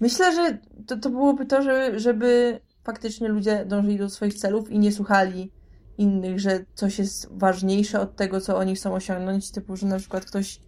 Myślę, 0.00 0.34
że 0.34 0.58
to, 0.86 0.96
to 0.96 1.10
byłoby 1.10 1.46
to, 1.46 1.62
żeby, 1.62 2.00
żeby 2.00 2.60
faktycznie 2.84 3.28
ludzie 3.28 3.64
dążyli 3.64 3.98
do 3.98 4.10
swoich 4.10 4.34
celów 4.34 4.70
i 4.70 4.78
nie 4.78 4.92
słuchali 4.92 5.52
innych, 5.98 6.40
że 6.40 6.64
coś 6.74 6.98
jest 6.98 7.38
ważniejsze 7.38 8.00
od 8.00 8.16
tego, 8.16 8.40
co 8.40 8.56
oni 8.56 8.74
chcą 8.74 8.94
osiągnąć. 8.94 9.50
Typu, 9.50 9.76
że 9.76 9.86
na 9.86 9.98
przykład 9.98 10.24
ktoś, 10.24 10.60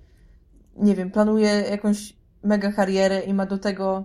nie 0.76 0.94
wiem, 0.94 1.10
planuje 1.10 1.50
jakąś 1.50 2.16
mega 2.42 2.72
karierę 2.72 3.20
i 3.20 3.34
ma 3.34 3.46
do 3.46 3.58
tego 3.58 4.04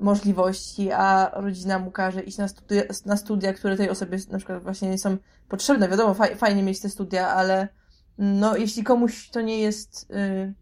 możliwości, 0.00 0.92
a 0.92 1.30
rodzina 1.34 1.78
mu 1.78 1.90
każe 1.90 2.22
iść 2.22 2.38
na 2.38 2.48
studia, 2.48 2.82
na 3.06 3.16
studia, 3.16 3.52
które 3.52 3.76
tej 3.76 3.90
osobie 3.90 4.18
na 4.30 4.38
przykład 4.38 4.62
właśnie 4.62 4.90
nie 4.90 4.98
są 4.98 5.16
potrzebne. 5.48 5.88
Wiadomo, 5.88 6.14
fajnie 6.36 6.62
mieć 6.62 6.80
te 6.80 6.88
studia, 6.88 7.28
ale 7.28 7.68
no, 8.18 8.56
jeśli 8.56 8.84
komuś 8.84 9.30
to 9.30 9.40
nie 9.40 9.58
jest 9.58 10.10
y, 10.10 10.54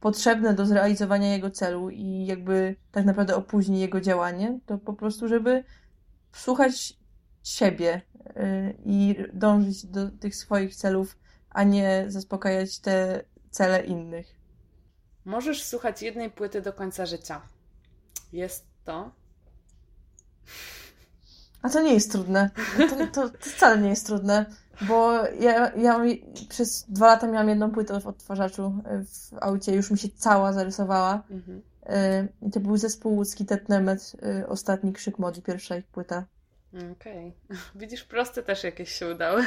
potrzebne 0.00 0.54
do 0.54 0.66
zrealizowania 0.66 1.32
jego 1.32 1.50
celu 1.50 1.90
i 1.90 2.26
jakby 2.26 2.76
tak 2.92 3.04
naprawdę 3.04 3.36
opóźni 3.36 3.80
jego 3.80 4.00
działanie, 4.00 4.58
to 4.66 4.78
po 4.78 4.92
prostu, 4.92 5.28
żeby 5.28 5.64
słuchać 6.32 6.98
siebie 7.42 8.00
y, 8.26 8.74
i 8.84 9.16
dążyć 9.32 9.86
do 9.86 10.10
tych 10.10 10.36
swoich 10.36 10.76
celów, 10.76 11.18
a 11.50 11.62
nie 11.62 12.04
zaspokajać 12.08 12.78
te 12.78 13.24
cele 13.50 13.84
innych. 13.84 14.26
Możesz 15.24 15.64
słuchać 15.64 16.02
jednej 16.02 16.30
płyty 16.30 16.60
do 16.62 16.72
końca 16.72 17.06
życia 17.06 17.53
jest 18.32 18.66
to. 18.84 19.10
A 21.62 21.68
to 21.68 21.82
nie 21.82 21.94
jest 21.94 22.12
trudne. 22.12 22.50
To, 22.90 23.06
to, 23.06 23.28
to 23.28 23.38
wcale 23.38 23.78
nie 23.78 23.88
jest 23.88 24.06
trudne, 24.06 24.46
bo 24.80 25.12
ja, 25.40 25.72
ja 25.76 26.00
przez 26.48 26.84
dwa 26.88 27.06
lata 27.06 27.26
miałam 27.26 27.48
jedną 27.48 27.70
płytę 27.70 28.00
w 28.00 28.06
odtwarzaczu 28.06 28.82
w 29.06 29.34
aucie, 29.40 29.74
już 29.74 29.90
mi 29.90 29.98
się 29.98 30.08
cała 30.08 30.52
zarysowała. 30.52 31.22
Mhm. 31.30 31.62
Y, 31.84 32.28
I 32.42 32.50
to 32.50 32.60
był 32.60 32.76
zespół 32.76 33.14
łódzki 33.14 33.46
Tetnemet, 33.46 34.12
y, 34.42 34.48
ostatni 34.48 34.92
krzyk 34.92 35.18
mody, 35.18 35.42
pierwsza 35.42 35.76
ich 35.76 35.86
płyta. 35.86 36.24
Okej. 36.92 37.34
Okay. 37.48 37.58
Widzisz, 37.80 38.04
proste 38.04 38.42
też 38.42 38.64
jakieś 38.64 38.92
się 38.92 39.10
udały. 39.10 39.44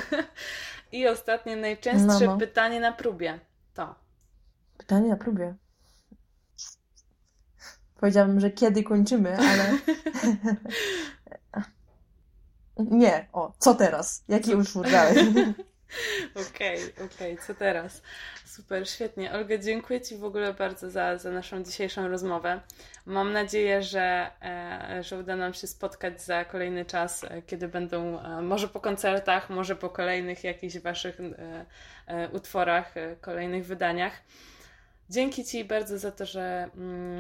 I 0.92 1.08
ostatnie, 1.08 1.56
najczęstsze 1.56 2.26
no, 2.26 2.32
no. 2.32 2.38
pytanie 2.38 2.80
na 2.80 2.92
próbie. 2.92 3.40
To. 3.74 3.96
Pytanie 4.78 5.10
na 5.10 5.16
próbie. 5.16 5.56
Powiedziałabym, 8.00 8.40
że 8.40 8.52
kiedy 8.52 8.84
kończymy, 8.84 9.38
ale. 9.38 9.78
Nie, 12.92 13.28
o, 13.34 13.54
co 13.58 13.76
teraz? 13.76 14.24
Jaki 14.28 14.56
utwór 14.56 14.92
dalej? 14.92 15.16
Okej, 16.50 16.80
okej, 16.94 17.34
okay, 17.34 17.38
co 17.48 17.56
teraz? 17.56 18.02
Super, 18.46 18.90
świetnie. 18.90 19.34
Olga, 19.34 19.58
dziękuję 19.58 20.02
Ci 20.02 20.18
w 20.18 20.24
ogóle 20.24 20.54
bardzo 20.54 20.90
za, 20.90 21.18
za 21.18 21.32
naszą 21.32 21.64
dzisiejszą 21.64 22.08
rozmowę. 22.08 22.62
Mam 23.06 23.34
nadzieję, 23.34 23.84
że, 23.84 24.32
e, 24.42 25.04
że 25.04 25.20
uda 25.20 25.36
nam 25.36 25.54
się 25.54 25.68
spotkać 25.68 26.22
za 26.22 26.46
kolejny 26.46 26.86
czas, 26.86 27.24
e, 27.24 27.42
kiedy 27.42 27.68
będą 27.68 28.20
e, 28.20 28.42
może 28.42 28.68
po 28.68 28.80
koncertach, 28.80 29.50
może 29.50 29.76
po 29.76 29.90
kolejnych 29.90 30.44
jakichś 30.44 30.78
Waszych 30.78 31.18
utworach, 32.34 32.94
kolejnych 33.22 33.66
wydaniach. 33.66 34.14
Dzięki 35.10 35.46
Ci 35.46 35.66
bardzo 35.66 35.98
za 35.98 36.12
to, 36.12 36.26
że 36.26 36.70
mm, 36.76 37.20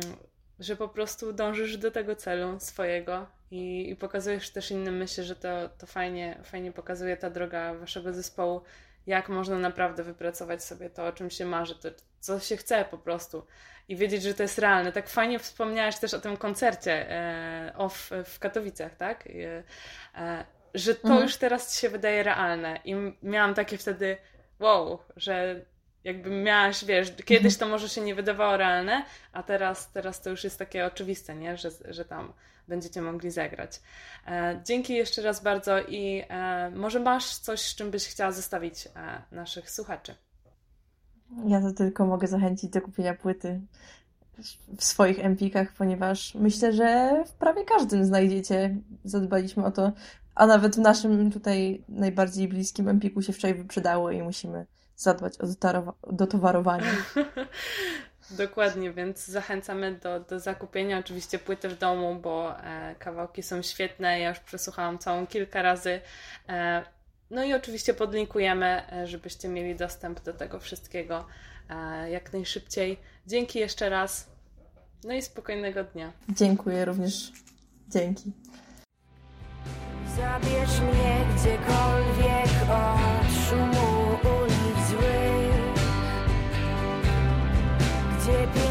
że 0.59 0.75
po 0.75 0.87
prostu 0.87 1.33
dążysz 1.33 1.77
do 1.77 1.91
tego 1.91 2.15
celu 2.15 2.59
swojego 2.59 3.25
i, 3.51 3.89
i 3.89 3.95
pokazujesz 3.95 4.49
też 4.49 4.71
innym. 4.71 4.97
Myślę, 4.97 5.23
że 5.23 5.35
to, 5.35 5.69
to 5.77 5.87
fajnie, 5.87 6.39
fajnie 6.43 6.71
pokazuje 6.71 7.17
ta 7.17 7.29
droga 7.29 7.73
waszego 7.73 8.13
zespołu, 8.13 8.61
jak 9.07 9.29
można 9.29 9.59
naprawdę 9.59 10.03
wypracować 10.03 10.63
sobie 10.63 10.89
to, 10.89 11.05
o 11.05 11.11
czym 11.11 11.29
się 11.29 11.45
marzy, 11.45 11.75
to, 11.75 11.89
co 12.19 12.39
się 12.39 12.57
chce 12.57 12.85
po 12.85 12.97
prostu 12.97 13.43
i 13.87 13.95
wiedzieć, 13.95 14.23
że 14.23 14.33
to 14.33 14.43
jest 14.43 14.59
realne. 14.59 14.91
Tak 14.91 15.09
fajnie 15.09 15.39
wspomniałaś 15.39 15.99
też 15.99 16.13
o 16.13 16.19
tym 16.19 16.37
koncercie 16.37 17.11
e, 17.11 17.73
off 17.75 18.11
w 18.25 18.39
Katowicach, 18.39 18.95
tak? 18.95 19.27
E, 19.27 19.63
e, 20.15 20.45
że 20.73 20.95
to 20.95 21.07
mhm. 21.07 21.23
już 21.23 21.37
teraz 21.37 21.73
ci 21.73 21.81
się 21.81 21.89
wydaje 21.89 22.23
realne 22.23 22.79
i 22.85 22.95
miałam 23.23 23.53
takie 23.53 23.77
wtedy 23.77 24.17
wow, 24.59 24.99
że 25.15 25.65
jakby 26.07 26.29
miałaś, 26.29 26.85
wiesz, 26.85 27.15
kiedyś 27.25 27.53
mhm. 27.53 27.59
to 27.59 27.67
może 27.67 27.89
się 27.89 28.01
nie 28.01 28.15
wydawało 28.15 28.57
realne, 28.57 29.05
a 29.33 29.43
teraz, 29.43 29.91
teraz 29.91 30.21
to 30.21 30.29
już 30.29 30.43
jest 30.43 30.59
takie 30.59 30.85
oczywiste, 30.85 31.35
nie? 31.35 31.57
Że, 31.57 31.69
że 31.89 32.05
tam 32.05 32.33
będziecie 32.67 33.01
mogli 33.01 33.31
zagrać. 33.31 33.81
E, 34.27 34.61
dzięki 34.65 34.93
jeszcze 34.93 35.21
raz 35.21 35.43
bardzo 35.43 35.81
i 35.81 36.23
e, 36.29 36.71
może 36.71 36.99
masz 36.99 37.37
coś, 37.37 37.61
z 37.61 37.75
czym 37.75 37.91
byś 37.91 38.07
chciała 38.07 38.31
zostawić 38.31 38.87
e, 38.87 39.21
naszych 39.31 39.71
słuchaczy? 39.71 40.15
Ja 41.47 41.61
to 41.61 41.71
tylko 41.71 42.05
mogę 42.05 42.27
zachęcić 42.27 42.69
do 42.69 42.81
kupienia 42.81 43.13
płyty 43.13 43.61
w 44.77 44.83
swoich 44.83 45.25
empikach, 45.25 45.73
ponieważ 45.73 46.35
myślę, 46.35 46.73
że 46.73 47.23
w 47.27 47.31
prawie 47.31 47.65
każdym 47.65 48.05
znajdziecie. 48.05 48.75
Zadbaliśmy 49.03 49.65
o 49.65 49.71
to, 49.71 49.91
a 50.35 50.47
nawet 50.47 50.75
w 50.75 50.79
naszym 50.79 51.31
tutaj 51.31 51.83
najbardziej 51.89 52.47
bliskim 52.47 52.89
empiku 52.89 53.21
się 53.21 53.33
wczoraj 53.33 53.57
wyprzedało 53.57 54.11
i 54.11 54.21
musimy 54.21 54.65
zadbać 54.97 55.33
o 55.39 55.45
dotowarowanie. 56.13 56.91
Dokładnie, 58.31 58.91
więc 58.91 59.25
zachęcamy 59.25 59.91
do, 59.95 60.19
do 60.19 60.39
zakupienia 60.39 60.99
oczywiście 60.99 61.39
płyty 61.39 61.69
w 61.69 61.77
domu, 61.77 62.15
bo 62.15 62.59
e, 62.59 62.95
kawałki 62.99 63.43
są 63.43 63.61
świetne. 63.61 64.19
Ja 64.19 64.29
już 64.29 64.39
przesłuchałam 64.39 64.99
całą 64.99 65.27
kilka 65.27 65.61
razy. 65.61 66.01
E, 66.49 66.83
no 67.29 67.43
i 67.43 67.53
oczywiście 67.53 67.93
podlinkujemy, 67.93 68.91
e, 68.91 69.07
żebyście 69.07 69.49
mieli 69.49 69.75
dostęp 69.75 70.23
do 70.23 70.33
tego 70.33 70.59
wszystkiego 70.59 71.25
e, 71.69 72.09
jak 72.09 72.33
najszybciej. 72.33 72.99
Dzięki 73.27 73.59
jeszcze 73.59 73.89
raz. 73.89 74.27
No 75.03 75.13
i 75.13 75.21
spokojnego 75.21 75.83
dnia. 75.83 76.11
Dziękuję 76.29 76.85
również. 76.85 77.31
Dzięki. 77.89 78.31
Zabierz 80.17 80.79
mnie 80.79 81.25
gdziekolwiek 81.35 82.69
on 82.71 83.96
Did 88.27 88.66